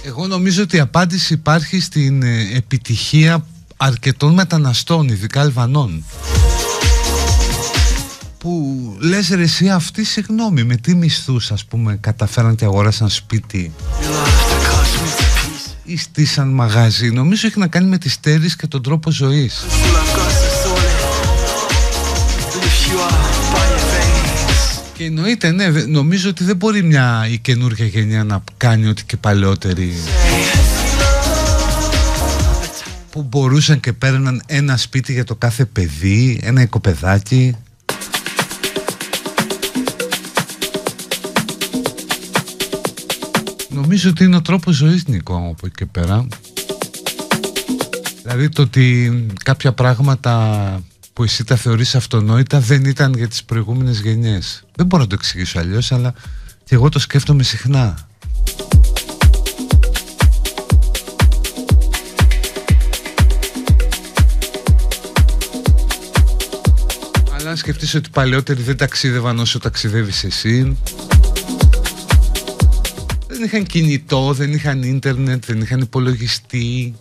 Εγώ 0.04 0.26
νομίζω 0.26 0.62
ότι 0.62 0.76
η 0.76 0.80
απάντηση 0.80 1.32
υπάρχει 1.32 1.80
στην 1.80 2.22
ε, 2.22 2.56
επιτυχία 2.56 3.44
αρκετών 3.76 4.34
μεταναστών, 4.34 5.08
ειδικά 5.08 5.40
Αλβανών 5.40 6.04
που 8.39 8.97
λες 9.01 9.28
ρε 9.28 9.43
εσύ 9.43 9.69
αυτοί 9.69 10.05
συγγνώμη 10.05 10.65
με 10.65 10.77
τι 10.77 10.94
μισθούς 10.94 11.52
ας 11.52 11.65
πούμε 11.65 11.97
καταφέραν 12.01 12.55
και 12.55 12.65
αγοράσαν 12.65 13.09
σπίτι 13.09 13.73
ή 15.85 15.97
στήσαν 15.97 16.48
μαγαζί 16.48 17.10
νομίζω 17.10 17.47
έχει 17.47 17.59
να 17.59 17.66
κάνει 17.66 17.89
με 17.89 17.98
τις 17.98 18.20
τέρεις 18.20 18.56
και 18.56 18.66
τον 18.66 18.82
τρόπο 18.82 19.10
ζωής. 19.10 19.66
Και 24.93 25.05
εννοείται 25.05 25.51
ναι 25.51 25.69
νομίζω 25.69 26.28
ότι 26.28 26.44
δεν 26.44 26.56
μπορεί 26.56 26.82
μια 26.82 27.27
η 27.31 27.39
καινούργια 27.39 27.86
γενιά 27.86 28.24
να 28.24 28.44
κάνει 28.56 28.89
ό,τι 28.89 29.05
και 29.05 29.16
παλαιότεροι 29.16 29.94
που 33.10 33.23
μπορούσαν 33.23 33.81
και 33.81 33.93
παίρναν 33.93 34.43
ένα 34.47 34.77
σπίτι 34.77 35.12
για 35.12 35.24
το 35.24 35.35
κάθε 35.35 35.65
παιδί, 35.65 36.40
ένα 36.43 36.62
οικοπεδάκι 36.62 37.56
Νομίζω 43.98 44.16
ότι 44.16 44.24
είναι 44.24 44.36
ο 44.36 44.42
τρόπος 44.42 44.74
ζωής 44.74 45.06
Νικό 45.06 45.36
από 45.36 45.66
εκεί 45.66 45.74
και 45.74 45.86
πέρα. 45.86 46.26
Δηλαδή 48.22 48.48
το 48.48 48.62
ότι 48.62 49.26
κάποια 49.44 49.72
πράγματα 49.72 50.82
που 51.12 51.22
εσύ 51.22 51.44
τα 51.44 51.56
θεωρείς 51.56 51.94
αυτονόητα 51.94 52.60
δεν 52.60 52.84
ήταν 52.84 53.14
για 53.16 53.28
τις 53.28 53.44
προηγούμενες 53.44 54.00
γενιές. 54.00 54.64
Δεν 54.76 54.86
μπορώ 54.86 55.02
να 55.02 55.08
το 55.08 55.14
εξηγήσω 55.18 55.58
αλλιώς 55.58 55.92
αλλά 55.92 56.14
και 56.64 56.74
εγώ 56.74 56.88
το 56.88 56.98
σκέφτομαι 56.98 57.42
συχνά. 57.42 58.08
Αλλά 67.38 67.50
αν 67.50 67.56
σκεφτείς 67.56 67.94
ότι 67.94 68.10
παλαιότεροι 68.10 68.62
δεν 68.62 68.76
ταξίδευαν 68.76 69.38
όσο 69.38 69.58
ταξιδεύεις 69.58 70.24
εσύ 70.24 70.76
δεν 73.39 73.47
είχαν 73.47 73.66
κινητό, 73.66 74.32
δεν 74.32 74.52
είχαν 74.52 74.82
ίντερνετ, 74.82 75.44
δεν 75.47 75.60
είχαν 75.60 75.81
υπολογιστή. 75.81 76.94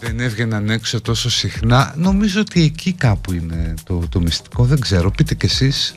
Δεν 0.00 0.20
έβγαιναν 0.20 0.70
έξω 0.70 1.00
τόσο 1.00 1.30
συχνά. 1.30 1.94
Νομίζω 1.96 2.40
ότι 2.40 2.62
εκεί 2.62 2.92
κάπου 2.92 3.32
είναι 3.32 3.74
το, 3.84 4.02
το 4.08 4.20
μυστικό 4.20 4.64
δεν 4.64 4.80
ξέρω, 4.80 5.10
πείτε 5.10 5.34
κι 5.34 5.46
εσείς 5.46 5.94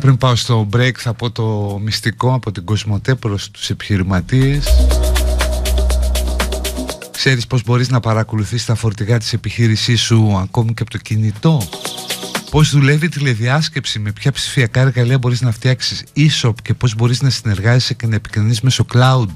πριν 0.00 0.16
πάω 0.16 0.36
στο 0.36 0.68
break 0.76 0.92
θα 0.96 1.14
πω 1.14 1.30
το 1.30 1.78
μυστικό 1.82 2.34
από 2.34 2.52
την 2.52 2.64
Κοσμοτέ 2.64 3.14
προς 3.14 3.50
τους 3.50 3.70
επιχειρηματίες 3.70 4.64
Ξέρεις 7.10 7.46
πως 7.46 7.62
μπορείς 7.64 7.88
να 7.88 8.00
παρακολουθείς 8.00 8.64
τα 8.64 8.74
φορτηγά 8.74 9.18
της 9.18 9.32
επιχείρησής 9.32 10.00
σου 10.00 10.38
ακόμη 10.42 10.74
και 10.74 10.82
από 10.82 10.90
το 10.90 10.98
κινητό; 10.98 11.68
Πώς 12.50 12.70
δουλεύει 12.70 13.06
η 13.06 13.08
τηλεδιάσκεψη, 13.08 13.98
με 13.98 14.12
ποια 14.12 14.32
ψηφιακά 14.32 14.80
εργαλεία 14.80 15.18
μπορείς 15.18 15.40
να 15.40 15.52
φτιάξεις 15.52 16.04
e-shop 16.16 16.54
και 16.62 16.74
πώς 16.74 16.94
μπορείς 16.94 17.22
να 17.22 17.30
συνεργάζεσαι 17.30 17.94
και 17.94 18.06
να 18.06 18.14
επικοινωνείς 18.14 18.60
μέσω 18.60 18.86
cloud; 18.94 19.34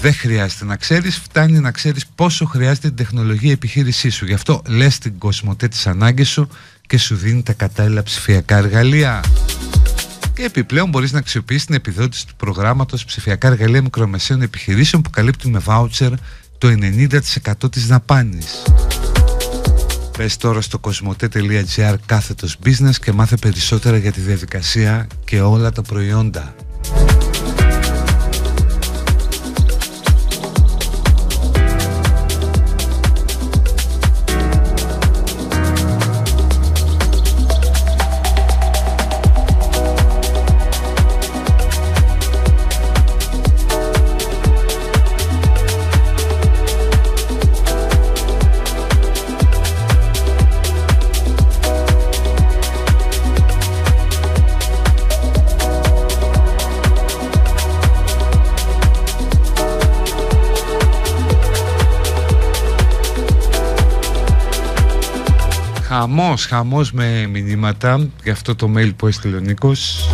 Δεν 0.00 0.14
χρειάζεται 0.14 0.64
να 0.64 0.76
ξέρεις, 0.76 1.18
φτάνει 1.18 1.58
να 1.58 1.70
ξέρεις 1.70 2.06
πόσο 2.14 2.44
χρειάζεται 2.44 2.86
την 2.88 2.96
τεχνολογία 2.96 3.52
επιχείρησής 3.52 4.14
σου. 4.14 4.26
Γι' 4.26 4.34
αυτό 4.34 4.62
λες 4.68 4.98
την 4.98 5.18
Κοσμοτέ 5.18 5.68
τις 5.68 5.86
ανάγκες 5.86 6.28
σου 6.28 6.48
και 6.86 6.98
σου 6.98 7.14
δίνει 7.14 7.42
τα 7.42 7.52
κατάλληλα 7.52 8.02
ψηφιακά 8.02 8.56
εργαλεία. 8.56 9.24
Και 10.34 10.42
επιπλέον 10.42 10.88
μπορείς 10.88 11.12
να 11.12 11.18
αξιοποιήσεις 11.18 11.64
την 11.64 11.74
επιδότηση 11.74 12.26
του 12.26 12.34
προγράμματος 12.36 13.04
ψηφιακά 13.04 13.48
εργαλεία 13.48 13.82
μικρομεσαίων 13.82 14.42
επιχειρήσεων 14.42 15.02
που 15.02 15.10
καλύπτουν 15.10 15.50
με 15.50 15.58
βάουτσερ 15.58 16.10
το 16.58 16.68
90% 16.68 17.70
της 17.70 17.86
δαπάνης. 17.86 18.62
Πες 20.18 20.36
τώρα 20.36 20.60
στο 20.60 20.78
κοσμοτέ.gr 20.78 21.94
κάθετος 22.06 22.58
business 22.64 22.94
και 23.00 23.12
μάθε 23.12 23.36
περισσότερα 23.36 23.96
για 23.96 24.12
τη 24.12 24.20
διαδικασία 24.20 25.06
και 25.24 25.40
όλα 25.40 25.72
τα 25.72 25.82
προϊόντα. 25.82 26.54
Χαμός, 66.04 66.46
χαμός 66.46 66.92
με 66.92 67.26
μηνύματα 67.26 68.08
για 68.22 68.32
αυτό 68.32 68.54
το 68.54 68.72
mail 68.76 68.90
που 68.96 69.06
έστειλε 69.06 69.36
ο 69.36 69.40
Νίκος. 69.40 70.08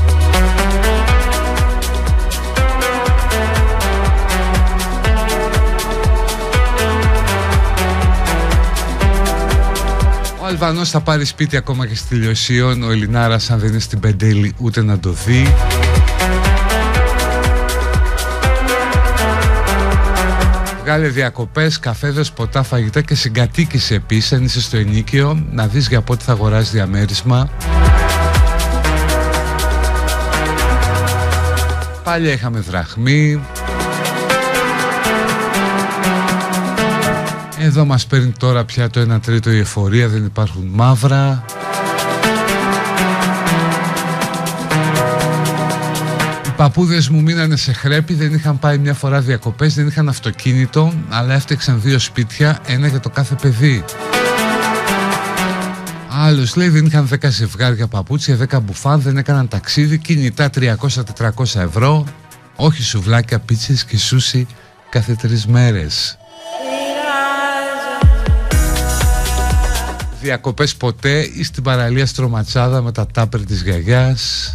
Ο 10.40 10.46
Αλβανός 10.46 10.90
θα 10.90 11.00
πάρει 11.00 11.24
σπίτι 11.24 11.56
ακόμα 11.56 11.86
και 11.86 11.94
στη 11.94 12.14
Λιωσίων. 12.14 12.82
Ο 12.82 12.90
Ελληνάρας 12.90 13.50
αν 13.50 13.58
δεν 13.58 13.68
είναι 13.68 13.78
στην 13.78 14.00
Πεντέλη 14.00 14.54
ούτε 14.58 14.82
να 14.82 14.98
το 14.98 15.10
δει 15.10 15.46
Βγάλε 20.90 21.08
διακοπές, 21.08 21.78
καφέδες, 21.78 22.30
ποτά, 22.30 22.62
φαγητά 22.62 23.00
και 23.00 23.14
συγκατοίκησε 23.14 23.94
επίσης 23.94 24.32
αν 24.32 24.44
είσαι 24.44 24.60
στο 24.60 24.76
ενίκιο 24.76 25.46
να 25.50 25.66
δεις 25.66 25.88
για 25.88 26.00
πότε 26.00 26.24
θα 26.24 26.32
αγοράσει 26.32 26.70
διαμέρισμα. 26.72 27.50
Πάλι 32.04 32.28
είχαμε 32.28 32.60
δραχμή. 32.60 33.40
Εδώ 37.58 37.84
μας 37.84 38.06
παίρνει 38.06 38.32
τώρα 38.38 38.64
πια 38.64 38.90
το 38.90 39.14
1 39.14 39.20
τρίτο 39.22 39.50
η 39.50 39.58
εφορία, 39.58 40.08
δεν 40.08 40.24
υπάρχουν 40.24 40.68
μαύρα. 40.72 41.44
Παππούδες 46.60 47.08
μου 47.08 47.22
μείνανε 47.22 47.56
σε 47.56 47.72
χρέπη, 47.72 48.14
δεν 48.14 48.34
είχαν 48.34 48.58
πάει 48.58 48.78
μια 48.78 48.94
φορά 48.94 49.20
διακοπές, 49.20 49.74
δεν 49.74 49.86
είχαν 49.86 50.08
αυτοκίνητο, 50.08 50.92
αλλά 51.08 51.34
έφτιαξαν 51.34 51.80
δύο 51.80 51.98
σπίτια, 51.98 52.58
ένα 52.66 52.86
για 52.86 53.00
το 53.00 53.10
κάθε 53.10 53.36
παιδί. 53.42 53.84
Άλλος 56.08 56.56
λέει 56.56 56.68
δεν 56.68 56.86
είχαν 56.86 57.08
10 57.08 57.28
ζευγάρια 57.28 57.86
παπούτσια, 57.86 58.36
10 58.50 58.60
μπουφάν, 58.62 59.00
δεν 59.00 59.16
έκαναν 59.16 59.48
ταξίδι, 59.48 59.98
κινητά 59.98 60.50
300-400 60.50 61.60
ευρώ, 61.60 62.04
όχι 62.56 62.82
σουβλάκια, 62.82 63.38
πίτσες 63.38 63.84
και 63.84 63.98
σούσι 63.98 64.46
κάθε 64.90 65.14
τρεις 65.14 65.46
μέρες. 65.46 66.18
Διακοπές 70.20 70.74
ποτέ 70.76 71.20
ή 71.34 71.44
στην 71.44 71.62
παραλία 71.62 72.06
στρωματσάδα 72.06 72.82
με 72.82 72.92
τα 72.92 73.06
τάπερ 73.06 73.44
της 73.44 73.62
γιαγιάς 73.62 74.54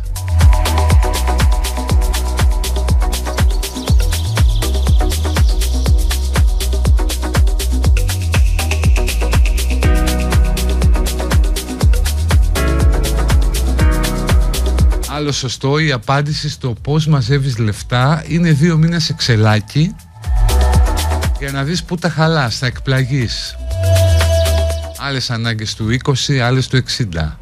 Άλλο 15.15 15.31
σωστό, 15.31 15.79
η 15.79 15.91
απάντηση 15.91 16.49
στο 16.49 16.75
πώς 16.81 17.07
μαζεύεις 17.07 17.57
λεφτά 17.57 18.23
είναι 18.27 18.51
δύο 18.51 18.77
μήνες 18.77 19.03
σε 19.03 19.13
ξελάκι 19.13 19.95
για 21.39 21.51
να 21.51 21.63
δεις 21.63 21.83
πού 21.83 21.95
τα 21.95 22.09
χαλάς, 22.09 22.57
θα 22.57 22.65
εκπλαγείς. 22.65 23.55
Άλλες 24.97 25.29
ανάγκες 25.29 25.75
του 25.75 25.89
20, 25.89 26.39
άλλες 26.39 26.67
του 26.67 26.77
60. 26.77 27.37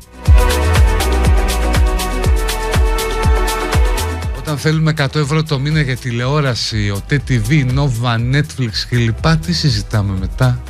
Όταν 4.37 4.53
Όταν 4.53 4.71
θέλουμε 4.71 4.93
100 4.97 5.15
ευρώ 5.15 5.43
το 5.43 5.59
μήνα 5.59 5.81
για 5.81 5.95
τηλεόραση, 5.95 6.89
ο 6.89 7.01
TTV, 7.09 7.65
Nova, 7.75 8.33
Netflix 8.33 8.71
κλπ. 8.89 9.35
Τι 9.45 9.53
συζητάμε 9.53 10.17
μετά; 10.19 10.63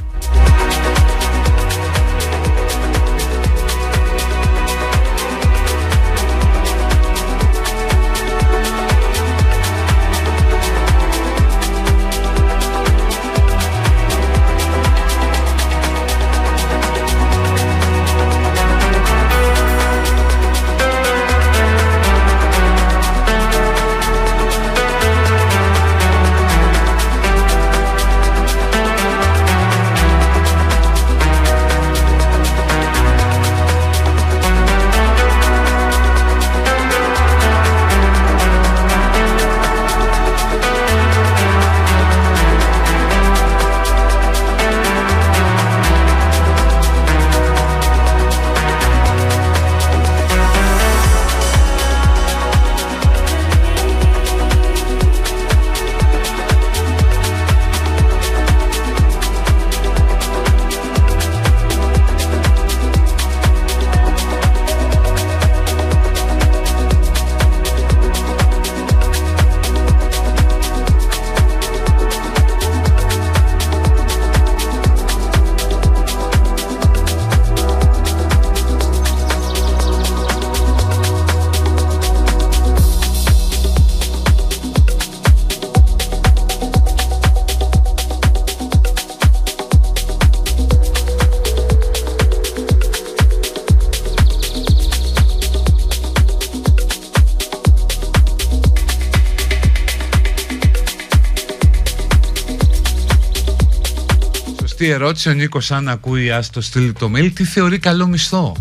Ερώτηση 104.89 105.29
ο 105.29 105.33
Νίκος 105.33 105.71
αν 105.71 105.89
ακούει 105.89 106.31
ας 106.31 106.49
το 106.49 106.61
στείλει 106.61 106.93
το 106.93 107.11
mail 107.15 107.31
τι 107.33 107.43
θεωρεί 107.43 107.79
καλό 107.79 108.07
μισθό. 108.07 108.55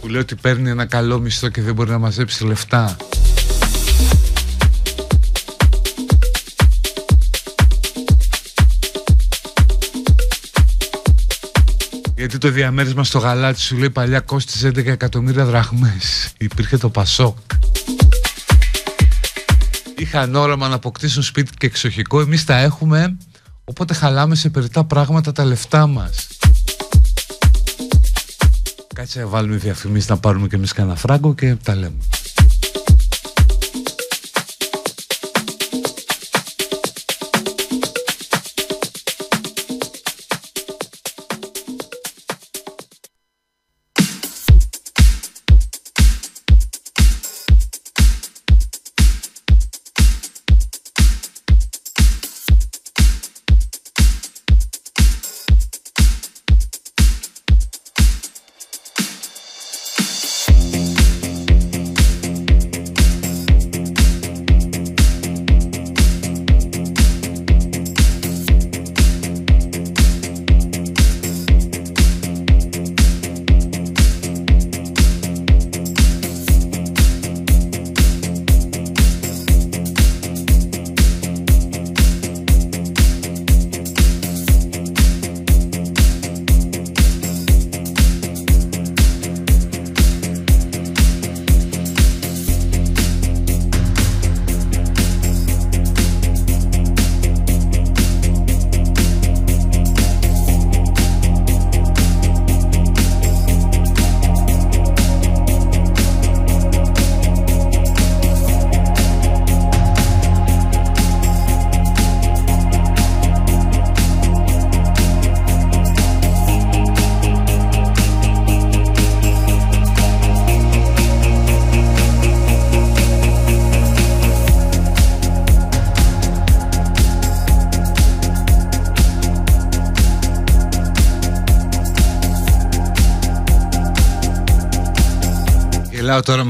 Που 0.00 0.08
λέει 0.08 0.20
ότι 0.20 0.34
παίρνει 0.34 0.70
ένα 0.70 0.84
καλό 0.84 1.18
μισθό 1.18 1.48
και 1.48 1.62
δεν 1.62 1.74
μπορεί 1.74 1.90
να 1.90 1.98
μαζέψει 1.98 2.44
λεφτά. 2.44 2.96
Γιατί 12.16 12.38
το 12.38 12.50
διαμέρισμα 12.50 13.04
στο 13.04 13.18
γαλάτι 13.18 13.60
σου 13.60 13.76
λέει 13.76 13.90
παλιά 13.90 14.20
κόστιζε 14.20 14.68
11 14.68 14.86
εκατομμύρια 14.86 15.44
δραχμές. 15.44 16.32
Υπήρχε 16.38 16.76
το 16.76 16.88
Πασόκ. 16.90 17.36
Είχαν 19.96 20.34
όραμα 20.34 20.68
να 20.68 20.74
αποκτήσουν 20.74 21.22
σπίτι 21.22 21.52
και 21.58 21.66
εξοχικό. 21.66 22.20
Εμείς 22.20 22.44
τα 22.44 22.56
έχουμε 22.56 23.16
Οπότε 23.64 23.94
χαλάμε 23.94 24.34
σε 24.34 24.50
περιτά 24.50 24.84
πράγματα 24.84 25.32
τα 25.32 25.44
λεφτά 25.44 25.86
μας. 25.86 26.28
Κάτσε 28.94 29.20
να 29.20 29.26
βάλουμε 29.26 29.56
διαφημίσεις 29.56 30.08
να 30.08 30.16
πάρουμε 30.16 30.46
και 30.46 30.56
εμείς 30.56 30.72
κανένα 30.72 30.96
φράγκο 30.96 31.34
και 31.34 31.56
τα 31.62 31.74
λέμε 31.74 31.96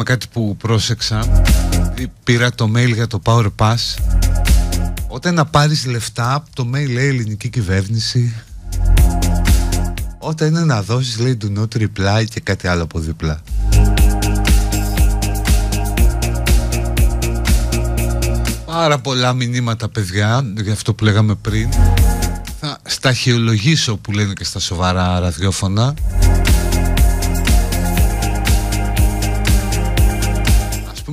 κάτι 0.05 0.27
που 0.33 0.57
πρόσεξα. 0.57 1.43
Πήρα 2.25 2.51
το 2.51 2.71
mail 2.77 2.93
για 2.95 3.07
το 3.07 3.21
Power 3.25 3.47
Pass. 3.57 3.97
Όταν 5.15 5.35
να 5.35 5.45
πάρεις 5.45 5.87
λεφτά 5.87 6.45
Το 6.55 6.71
mail 6.75 6.91
λέει 6.93 7.07
ελληνική 7.07 7.49
κυβέρνηση 7.49 8.35
Όταν 10.19 10.49
είναι 10.49 10.65
να 10.65 10.83
δώσεις 10.83 11.19
λέει 11.19 11.37
do 11.41 11.59
not 11.59 11.83
reply 11.83 12.25
Και 12.31 12.41
κάτι 12.41 12.67
άλλο 12.69 12.83
από 12.83 12.99
δίπλα. 12.99 13.41
Πάρα 18.67 18.99
πολλά 18.99 19.33
μηνύματα 19.33 19.89
παιδιά 19.89 20.53
Για 20.63 20.73
αυτό 20.73 20.95
που 20.95 21.05
λέγαμε 21.05 21.35
πριν. 21.35 21.69
Θα 22.61 22.79
σταχυολογήσω 22.83 23.97
που 23.97 24.13
λένε 24.13 24.33
και 24.33 24.45
στα 24.45 24.59
σοβαρά 24.59 25.21
ραδιόφωνα 25.21 25.95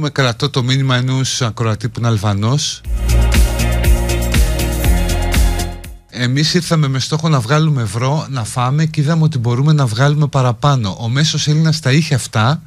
πούμε 0.01 0.13
κρατώ 0.13 0.49
το 0.49 0.63
μήνυμα 0.63 0.95
ενός 0.95 1.41
ακροατή 1.41 1.89
που 1.89 1.99
είναι 1.99 2.07
Αλβανός 2.07 2.81
Εμείς 6.09 6.53
ήρθαμε 6.53 6.87
με 6.87 6.99
στόχο 6.99 7.29
να 7.29 7.39
βγάλουμε 7.39 7.81
ευρώ, 7.81 8.25
να 8.29 8.43
φάμε 8.43 8.85
και 8.85 9.01
είδαμε 9.01 9.23
ότι 9.23 9.37
μπορούμε 9.37 9.73
να 9.73 9.85
βγάλουμε 9.85 10.27
παραπάνω. 10.27 10.97
Ο 10.99 11.09
μέσος 11.09 11.47
Έλληνας 11.47 11.79
τα 11.79 11.91
είχε 11.91 12.15
αυτά 12.15 12.61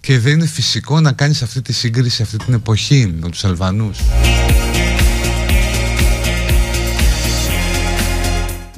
και 0.00 0.18
δεν 0.18 0.32
είναι 0.32 0.46
φυσικό 0.46 1.00
να 1.00 1.12
κάνεις 1.12 1.42
αυτή 1.42 1.62
τη 1.62 1.72
σύγκριση 1.72 2.22
αυτή 2.22 2.36
την 2.36 2.54
εποχή 2.54 3.14
με 3.20 3.28
τους 3.28 3.44
Αλβανούς. 3.44 3.98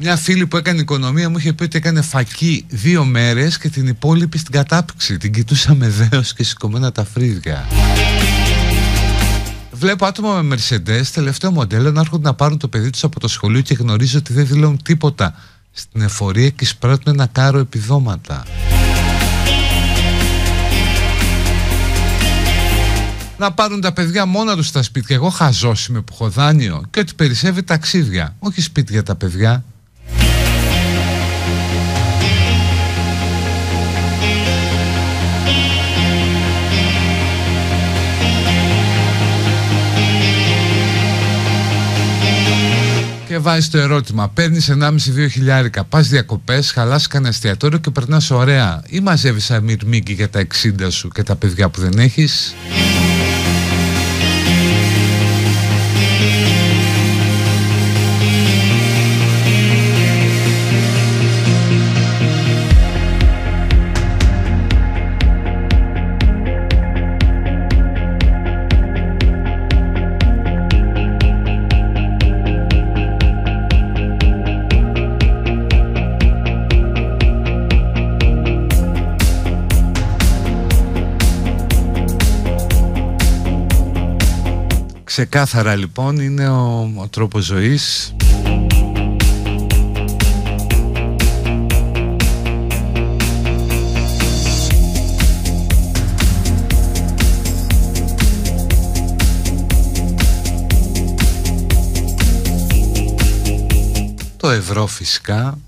Μια 0.01 0.17
φίλη 0.17 0.47
που 0.47 0.57
έκανε 0.57 0.81
οικονομία 0.81 1.31
μου 1.31 1.39
είχε 1.39 1.53
πει 1.53 1.63
ότι 1.63 1.77
έκανε 1.77 2.03
φακή 2.03 2.65
δύο 2.69 3.05
μέρες 3.05 3.59
και 3.59 3.69
την 3.69 3.87
υπόλοιπη 3.87 4.39
στην 4.39 4.53
κατάπηξη. 4.53 5.17
Την 5.17 5.33
κοιτούσα 5.33 5.75
με 5.75 5.89
δέος 5.89 6.33
και 6.33 6.45
σηκωμένα 6.45 6.93
τα 6.93 7.05
φρύδια. 7.05 7.67
Βλέπω 9.73 10.07
άτομα 10.07 10.43
με 10.43 10.57
Mercedes, 10.57 11.03
τελευταίο 11.13 11.51
μοντέλο, 11.51 11.91
να 11.91 12.01
έρχονται 12.01 12.29
να 12.29 12.35
πάρουν 12.35 12.59
το 12.59 12.69
παιδί 12.69 12.91
τους 12.91 13.05
από 13.05 13.21
το 13.21 13.29
σχολείο 13.29 13.61
και 13.61 13.75
γνωρίζω 13.75 14.19
ότι 14.19 14.33
δεν 14.33 14.47
δηλώνουν 14.47 14.83
τίποτα 14.83 15.35
στην 15.71 16.01
εφορία 16.01 16.51
και 16.51 16.65
σπράττουν 16.65 17.13
ένα 17.13 17.27
κάρο 17.27 17.59
επιδόματα. 17.59 18.45
να 23.39 23.53
πάρουν 23.53 23.81
τα 23.81 23.93
παιδιά 23.93 24.27
μόνα 24.27 24.57
τους 24.57 24.67
στα 24.67 24.83
σπίτια. 24.83 25.17
Εγώ 25.17 25.29
χαζός 25.29 25.87
είμαι 25.87 26.01
που 26.01 26.13
έχω 26.13 26.29
δάνειο 26.29 26.83
και 26.91 27.01
ότι 27.01 27.15
περισσεύει 27.15 27.63
ταξίδια. 27.63 28.35
Όχι 28.39 28.61
σπίτια 28.61 29.03
τα 29.03 29.15
παιδιά. 29.15 29.65
Βάζει 43.41 43.69
το 43.69 43.79
ερώτημα: 43.79 44.29
Παίρνεις 44.29 44.71
1,5-2 44.71 45.29
χιλιάρικα, 45.31 45.85
πας 45.85 46.09
διακοπές, 46.09 46.71
χαλάς 46.71 47.07
κανένα 47.07 47.29
εστιατόριο 47.29 47.79
και 47.79 47.91
περνάς 47.91 48.31
ωραία. 48.31 48.83
Ή 48.89 49.01
μαζεύεις 49.01 49.51
αμυρμήγκη 49.51 50.13
για 50.13 50.29
τα 50.29 50.41
60 50.41 50.91
σου 50.91 51.09
και 51.09 51.23
τα 51.23 51.37
παιδιά 51.37 51.69
που 51.69 51.81
δεν 51.81 51.99
έχεις. 51.99 52.55
Ξεκάθαρα 85.19 85.75
λοιπόν 85.75 86.19
είναι 86.19 86.49
ο, 86.49 86.93
ο 86.97 87.09
τρόπος 87.09 87.45
ζωής. 87.45 88.15
Το 104.37 104.49
ευρώ 104.51 104.87
φυσικά. 104.87 105.59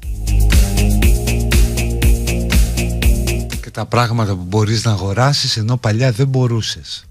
Και 3.60 3.70
τα 3.72 3.86
πράγματα 3.86 4.34
που 4.34 4.44
μπορείς 4.48 4.84
να 4.84 4.90
αγοράσεις 4.90 5.56
ενώ 5.56 5.76
παλιά 5.76 6.12
δεν 6.12 6.28
μπορούσες 6.28 7.04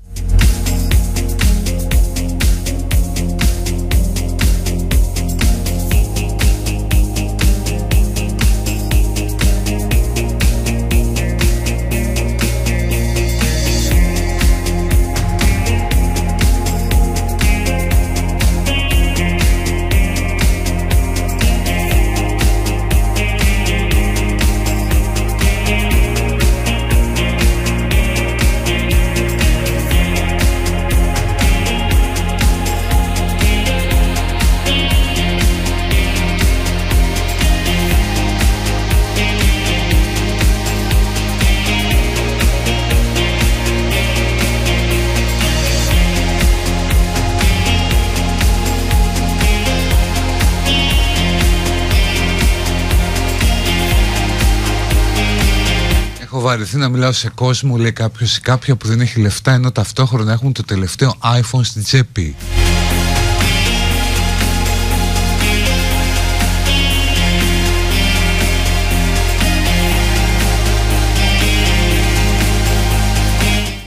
να 56.80 56.89
μιλάω 56.89 57.11
σε 57.11 57.30
κόσμο, 57.35 57.77
λέει 57.77 57.91
κάποιος 57.91 58.38
ή 58.38 58.41
κάποια 58.41 58.76
που 58.76 58.88
δεν 58.88 59.01
έχει 59.01 59.19
λεφτά, 59.19 59.51
ενώ 59.51 59.72
ταυτόχρονα 59.72 60.31
έχουν 60.31 60.53
το 60.53 60.64
τελευταίο 60.64 61.15
iPhone 61.23 61.64
στην 61.64 61.84
τσέπη. 61.84 62.35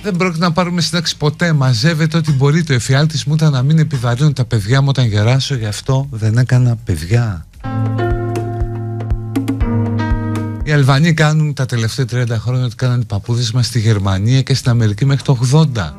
Δεν 0.02 0.16
πρόκειται 0.16 0.44
να 0.44 0.52
πάρουμε 0.52 0.80
σύνταξη 0.80 1.16
ποτέ. 1.16 1.52
Μαζεύεται 1.52 2.16
ό,τι 2.16 2.32
μπορεί. 2.32 2.62
Το 2.62 2.72
εφιάλτη 2.72 3.20
μου 3.26 3.34
ήταν 3.34 3.52
να 3.52 3.62
μην 3.62 3.78
επιβαρύνουν 3.78 4.32
τα 4.32 4.44
παιδιά 4.44 4.80
μου 4.80 4.88
όταν 4.88 5.06
γεράσω, 5.06 5.54
γι' 5.54 5.66
αυτό 5.66 6.08
δεν 6.10 6.38
έκανα 6.38 6.76
παιδιά. 6.84 7.46
Οι 10.72 10.74
Αλβανοί 10.74 11.14
κάνουν 11.14 11.54
τα 11.54 11.66
τελευταία 11.66 12.04
30 12.10 12.26
χρόνια 12.28 12.64
ότι 12.64 12.74
κάνανε 12.74 13.02
οι 13.02 13.06
παππούδες 13.06 13.52
μας 13.52 13.66
στη 13.66 13.80
Γερμανία 13.80 14.42
και 14.42 14.54
στην 14.54 14.70
Αμερική 14.70 15.04
μέχρι 15.04 15.22
το 15.22 15.38
80. 15.52 15.92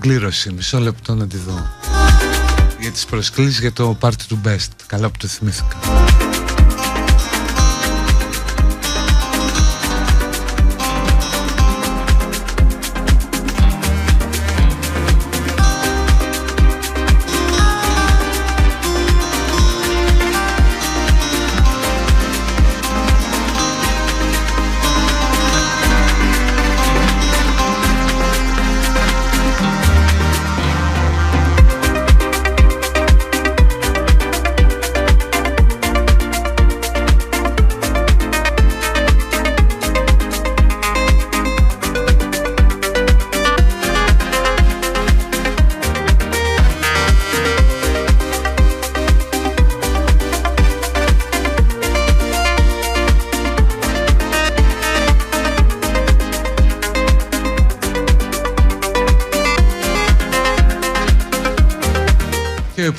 Κλήρωση, 0.00 0.52
μισό 0.52 0.78
λεπτό 0.78 1.14
να 1.14 1.26
τη 1.26 1.36
δω. 1.36 1.70
Για 2.80 2.90
τις 2.90 3.04
προσκλήσεις 3.04 3.60
για 3.60 3.72
το 3.72 3.98
party 4.00 4.22
του 4.28 4.40
best. 4.44 4.68
Καλά 4.86 5.10
που 5.10 5.16
το 5.18 5.26
θυμήθηκα. 5.26 5.99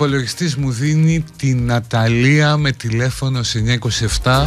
Υπολογιστής 0.01 0.55
μου 0.55 0.71
δίνει 0.71 1.25
την 1.37 1.65
Ναταλία 1.65 2.57
με 2.57 2.71
τηλέφωνο 2.71 3.39
927 4.23 4.45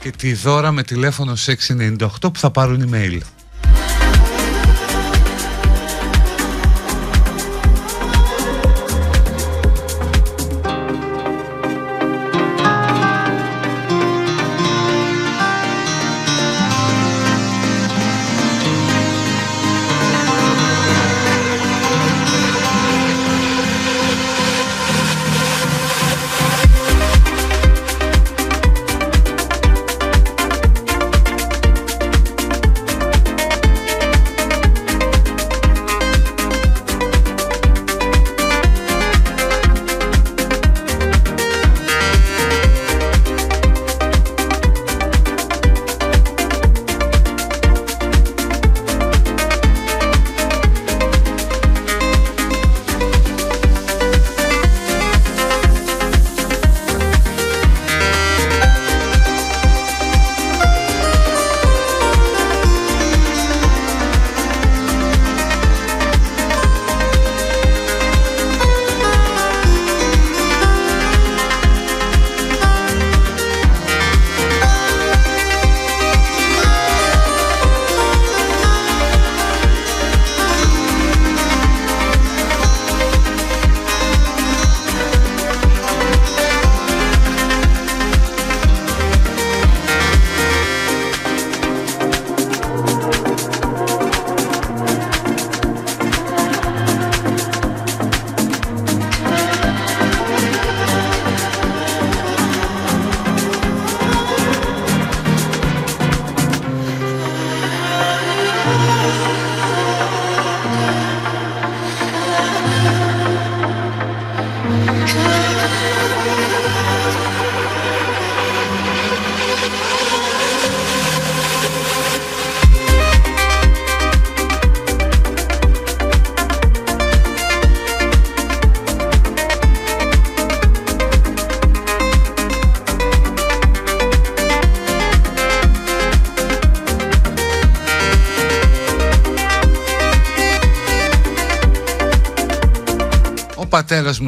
και 0.00 0.10
τη 0.10 0.32
Δώρα 0.32 0.72
με 0.72 0.82
τηλέφωνο 0.82 1.32
698 1.98 2.08
που 2.20 2.38
θα 2.38 2.50
πάρουν 2.50 2.90
email. 2.90 3.35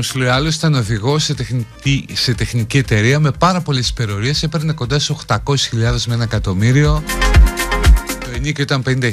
Πατέρα 0.03 0.25
μου 0.25 0.33
άλλο 0.33 0.49
ήταν 0.49 0.75
οδηγό 0.75 1.19
σε, 1.19 1.35
τεχνική, 1.35 2.07
σε 2.13 2.35
τεχνική 2.35 2.79
εταιρεία 2.79 3.21
με 3.21 3.31
πάρα 3.31 3.61
πολλές 3.61 3.89
υπερορίες. 3.89 4.43
Έπαιρνε 4.43 4.73
κοντά 4.73 4.99
σε 4.99 5.17
800.000 5.27 5.37
με 6.07 6.15
ένα 6.15 6.23
εκατομμύριο. 6.23 7.03
Το 8.21 8.31
ενίκιο 8.35 8.63
ήταν 8.63 8.83
50.000. 8.87 9.11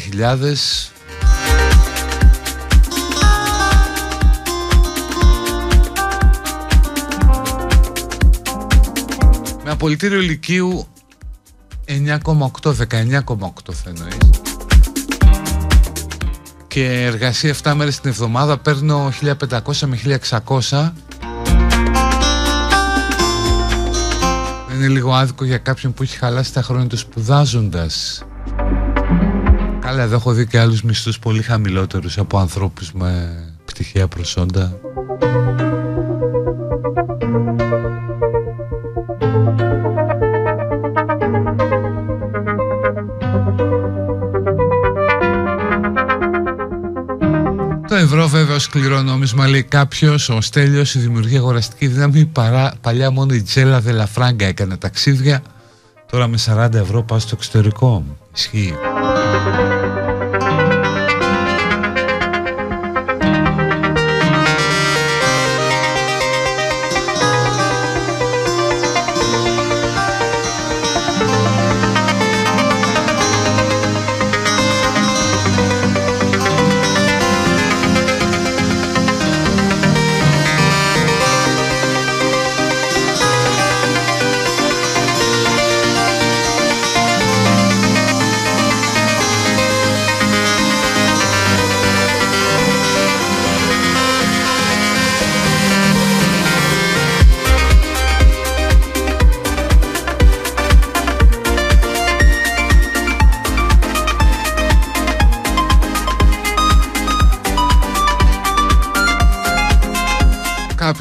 Με 9.64 9.72
απολυτήριο 9.72 10.22
ηλικίου 10.22 10.88
9,8, 11.88 12.74
19,8 12.74 13.74
θα 13.74 13.90
εννοείς 13.90 14.25
και 16.76 17.04
εργασία 17.06 17.56
7 17.64 17.74
μέρες 17.76 18.00
την 18.00 18.10
εβδομάδα 18.10 18.58
παίρνω 18.58 19.12
1500 19.22 19.80
με 19.86 20.20
1600 20.70 20.92
είναι 24.76 24.88
λίγο 24.88 25.14
άδικο 25.14 25.46
για 25.46 25.58
κάποιον 25.58 25.94
που 25.94 26.04
έχει 26.04 26.18
χαλάσει 26.18 26.54
τα 26.54 26.62
χρόνια 26.62 26.88
του 26.88 26.98
σπουδάζοντας. 26.98 28.24
Καλά 29.80 30.04
εδώ 30.04 30.16
έχω 30.16 30.32
δει 30.32 30.48
και 30.48 30.60
άλλους 30.60 30.84
μισθούς 30.84 31.20
πολύ 31.20 31.42
χαμηλότερους 31.42 32.18
από 32.18 32.38
ανθρώπους 32.38 32.92
με 32.92 33.44
πτυχία 33.66 34.08
προσόντα 34.08 34.80
ευρώ 47.98 48.28
βέβαια 48.28 48.60
σκληρό 48.60 49.02
νόμισμα 49.02 49.48
λέει 49.48 49.64
κάποιος. 49.64 50.30
Ο 50.30 50.42
Στέλιος 50.42 50.96
η 50.96 51.00
δημιουργία 51.00 51.40
αγοραστική 51.40 51.88
δύναμη 51.88 52.26
παρά, 52.26 52.74
παλιά 52.82 53.12
μόνο 53.12 53.34
η 53.34 53.42
Τζέλα 53.42 53.80
Δελαφράγκα 53.80 54.46
έκανε 54.46 54.78
ταξίδια 54.78 55.42
τώρα 56.12 56.28
με 56.28 56.38
40 56.46 56.74
ευρώ 56.74 57.04
πάω 57.04 57.20
στο 57.20 57.32
εξωτερικό 57.34 58.04
ισχύει 58.36 58.74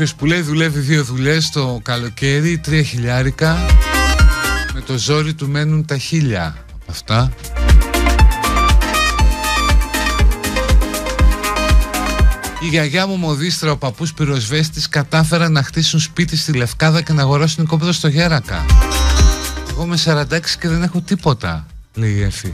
κάποιος 0.05 0.23
που 0.23 0.27
λέει 0.27 0.41
δουλεύει 0.41 0.81
δύο 0.81 1.05
δουλειές 1.05 1.51
το 1.51 1.81
καλοκαίρι, 1.83 2.59
τρία 2.59 2.83
χιλιάρικα 2.83 3.67
με 4.75 4.81
το 4.81 4.99
ζόρι 4.99 5.35
του 5.35 5.49
μένουν 5.49 5.85
τα 5.85 5.99
χίλια 5.99 6.57
από 6.73 6.85
αυτά 6.91 7.33
Η 12.61 12.67
γιαγιά 12.67 13.07
μου 13.07 13.17
μοδίστρα, 13.17 13.71
ο 13.71 13.77
παππούς 13.77 14.15
πυροσβέστης 14.15 14.89
κατάφεραν 14.89 15.53
να 15.53 15.63
χτίσουν 15.63 16.01
σπίτι 16.01 16.37
στη 16.37 16.53
Λευκάδα 16.53 17.03
και 17.03 17.13
να 17.13 17.23
αγοράσουν 17.23 17.67
κόπεδο 17.67 17.93
στο 17.93 18.09
Γέρακα. 18.09 18.65
Εγώ 19.71 19.83
είμαι 19.83 19.99
46 20.05 20.25
και 20.61 20.69
δεν 20.69 20.83
έχω 20.83 21.01
τίποτα, 21.01 21.67
λέει 21.95 22.13
η 22.13 22.23
Εφη. 22.23 22.53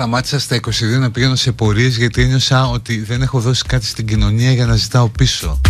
Σταμάτησα 0.00 0.38
στα 0.38 0.56
22 0.56 0.98
να 0.98 1.10
πηγαίνω 1.10 1.34
σε 1.34 1.52
πορείες 1.52 1.96
γιατί 1.96 2.22
ένιωσα 2.22 2.68
ότι 2.68 3.00
δεν 3.00 3.22
έχω 3.22 3.40
δώσει 3.40 3.64
κάτι 3.64 3.84
στην 3.84 4.06
κοινωνία 4.06 4.52
για 4.52 4.66
να 4.66 4.76
ζητάω 4.76 5.08
πίσω. 5.08 5.60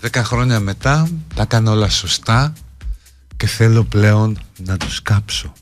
Δέκα 0.00 0.24
χρόνια 0.24 0.60
μετά 0.60 1.08
τα 1.34 1.42
έκανα 1.42 1.70
όλα 1.70 1.88
σωστά 1.88 2.52
και 3.36 3.46
θέλω 3.46 3.84
πλέον 3.84 4.38
να 4.56 4.76
τους 4.76 5.02
κάψω. 5.02 5.52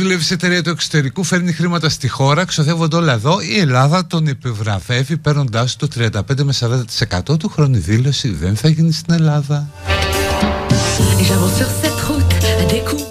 Δουλεύει 0.00 0.24
σε 0.24 0.34
εταιρεία 0.34 0.62
του 0.62 0.70
εξωτερικού, 0.70 1.24
φέρνει 1.24 1.52
χρήματα 1.52 1.88
στη 1.88 2.08
χώρα, 2.08 2.44
ξοδεύονται 2.44 2.96
όλα 2.96 3.12
εδώ. 3.12 3.40
Η 3.40 3.58
Ελλάδα 3.58 4.06
τον 4.06 4.26
επιβραβεύει 4.26 5.16
παίρνοντάς 5.16 5.76
το 5.76 5.88
35 5.98 6.20
με 6.42 6.54
40% 7.30 7.38
του 7.38 7.48
χρόνου 7.48 7.78
δήλωση. 7.78 8.28
Δεν 8.28 8.56
θα 8.56 8.68
γίνει 8.68 8.92
στην 8.92 9.14
Ελλάδα. 9.14 9.68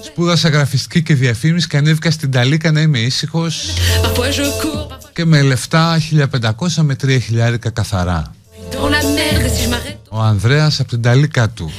Σπούδασα 0.06 0.50
γραφιστική 0.50 1.04
και 1.04 1.16
διαφήμιση 1.16 1.68
και 1.68 1.78
ανέβηκα 1.78 2.12
στην 2.12 2.32
Ταλίκα 2.32 2.72
να 2.72 2.82
είμαι 2.82 3.00
ήσυχος. 3.00 3.74
Και 5.14 5.26
με 5.26 5.42
λεφτά 5.42 5.98
1500 5.98 6.82
με 6.82 6.96
3000 6.96 7.72
καθαρά. 7.74 8.34
Ο 10.10 10.20
Ανδρέας 10.20 10.80
από 10.80 10.90
την 10.90 11.02
Ταλίκα 11.02 11.50
του. 11.50 11.72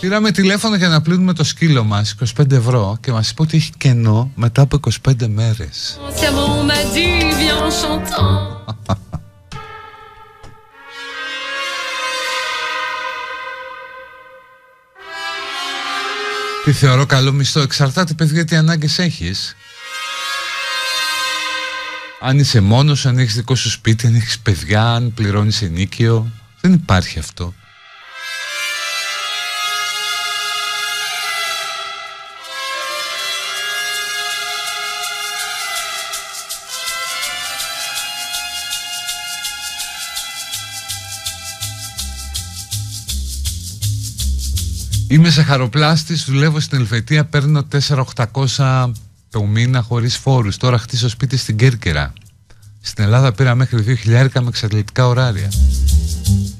Πήραμε 0.00 0.30
τηλέφωνο 0.30 0.76
για 0.76 0.88
να 0.88 1.00
πλύνουμε 1.00 1.32
το 1.32 1.44
σκύλο 1.44 1.84
μας 1.84 2.14
25 2.38 2.52
ευρώ 2.52 2.96
και 3.00 3.12
μας 3.12 3.30
είπε 3.30 3.42
ότι 3.42 3.56
έχει 3.56 3.70
κενό 3.78 4.30
μετά 4.34 4.62
από 4.62 4.78
25 5.08 5.12
μέρες. 5.26 6.00
Τι 16.64 16.72
θεωρώ 16.72 17.06
καλό 17.06 17.32
μισθό. 17.32 17.60
Εξαρτάται 17.60 18.14
παιδιά 18.14 18.44
τι 18.44 18.56
ανάγκες 18.56 18.98
έχεις 18.98 19.56
αν 22.20 22.38
είσαι 22.38 22.60
μόνος, 22.60 23.06
αν 23.06 23.18
έχεις 23.18 23.34
δικό 23.34 23.54
σου 23.54 23.70
σπίτι, 23.70 24.06
αν 24.06 24.14
έχεις 24.14 24.38
παιδιά, 24.38 24.94
αν 24.94 25.12
πληρώνεις 25.14 25.62
ενίκιο. 25.62 26.30
Δεν 26.60 26.72
υπάρχει 26.72 27.18
αυτό. 27.18 27.54
Είμαι 45.08 45.28
ζαχαροπλάστης, 45.28 46.24
δουλεύω 46.24 46.60
στην 46.60 46.78
Ελβετία, 46.78 47.24
παίρνω 47.24 47.66
4.800 47.88 48.92
το 49.30 49.42
μήνα 49.42 49.82
χωρίς 49.82 50.16
φόρους. 50.16 50.56
Τώρα 50.56 50.78
χτίσω 50.78 51.08
σπίτι 51.08 51.36
στην 51.36 51.56
Κέρκυρα. 51.56 52.12
Στην 52.80 53.04
Ελλάδα 53.04 53.32
πήρα 53.32 53.54
μέχρι 53.54 53.98
2.000 54.04 54.28
με 54.40 54.48
εξαρτητικά 54.48 55.06
ωράρια. 55.06 55.48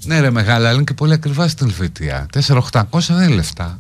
Ναι 0.05 0.21
ρε 0.21 0.31
μεγάλα, 0.31 0.55
αλλά 0.55 0.73
είναι 0.73 0.85
και 0.85 0.95
πολύ 0.95 1.13
ακριβά 1.13 1.49
στην 1.49 1.67
Ελβετία. 1.67 2.27
4.800 2.33 2.83
δεν 2.91 3.23
είναι 3.23 3.35
λεφτά. 3.35 3.79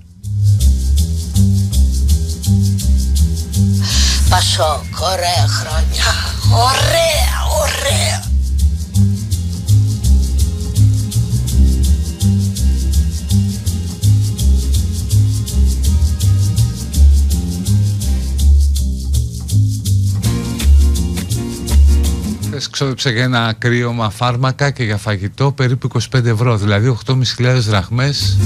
Πασό, 4.29 4.85
ωραία 5.01 5.47
χρόνια. 5.49 6.05
Ωραία, 6.53 7.37
ωραία. 7.61 8.26
Χθες 22.57 22.71
ξόδεψα 22.71 23.11
για 23.11 23.23
ένα 23.23 23.55
κρύωμα 23.59 24.11
φάρμακα 24.11 24.71
και 24.71 24.85
για 24.85 24.97
φαγητό 24.97 25.53
περίπου 25.53 25.89
25 26.15 26.25
ευρώ, 26.25 26.57
δηλαδή 26.57 26.97
8.500 27.07 27.15
δραχμές 27.55 28.37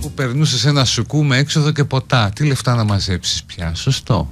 που 0.00 0.12
περνούσε 0.12 0.58
σε 0.58 0.68
ένα 0.68 0.84
σουκού 0.84 1.24
με 1.24 1.36
έξοδο 1.36 1.70
και 1.70 1.84
ποτά. 1.84 2.30
Τι 2.34 2.46
λεφτά 2.46 2.74
να 2.74 2.84
μαζέψεις 2.84 3.44
πια, 3.44 3.74
σωστό. 3.74 4.28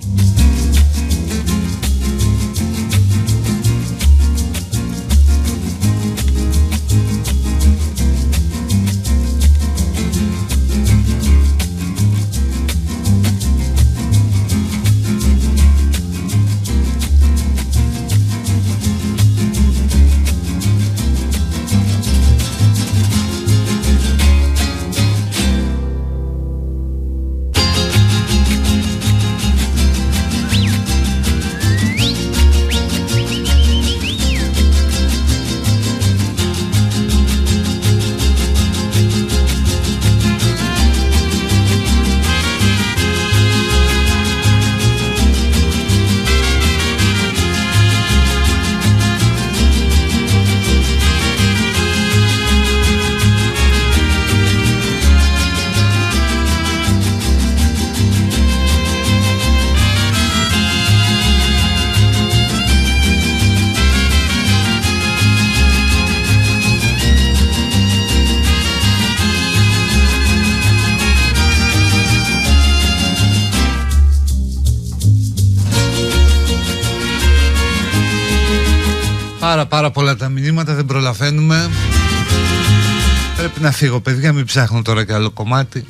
Φύγω 83.81 84.01
παιδιά 84.01 84.33
μην 84.33 84.45
ψάχνω 84.45 84.83
τώρα 84.83 85.05
και 85.05 85.13
άλλο 85.13 85.31
κομμάτι. 85.31 85.87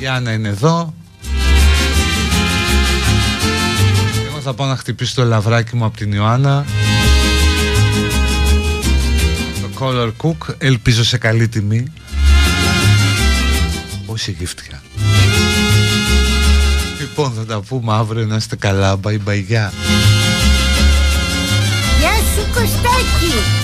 Η 0.00 0.06
Άννα 0.06 0.32
είναι 0.32 0.48
εδώ. 0.48 0.94
Εγώ 4.28 4.40
θα 4.40 4.54
πάω 4.54 4.68
να 4.68 4.76
χτυπήσω 4.76 5.14
το 5.14 5.24
λαβράκι 5.24 5.76
μου 5.76 5.84
από 5.84 5.96
την 5.96 6.12
Ιωάννα. 6.12 6.64
Το 9.60 9.68
Color 9.78 10.12
Cook 10.22 10.54
Ελπίζω 10.58 11.04
σε 11.04 11.18
καλή 11.18 11.48
τιμή. 11.48 11.92
Πόση 14.06 14.36
γύφτηκα 14.38 14.82
Λοιπόν 17.00 17.32
θα 17.32 17.44
τα 17.44 17.60
πούμε 17.60 17.92
αύριο 17.92 18.26
να 18.26 18.36
είστε 18.36 18.56
καλά. 18.56 19.00
Bye 19.04 19.18
bye 19.26 19.42
γεια. 19.46 19.72
Γεια 21.98 22.14
σου 22.14 22.46
Κωστάκη 22.54 23.57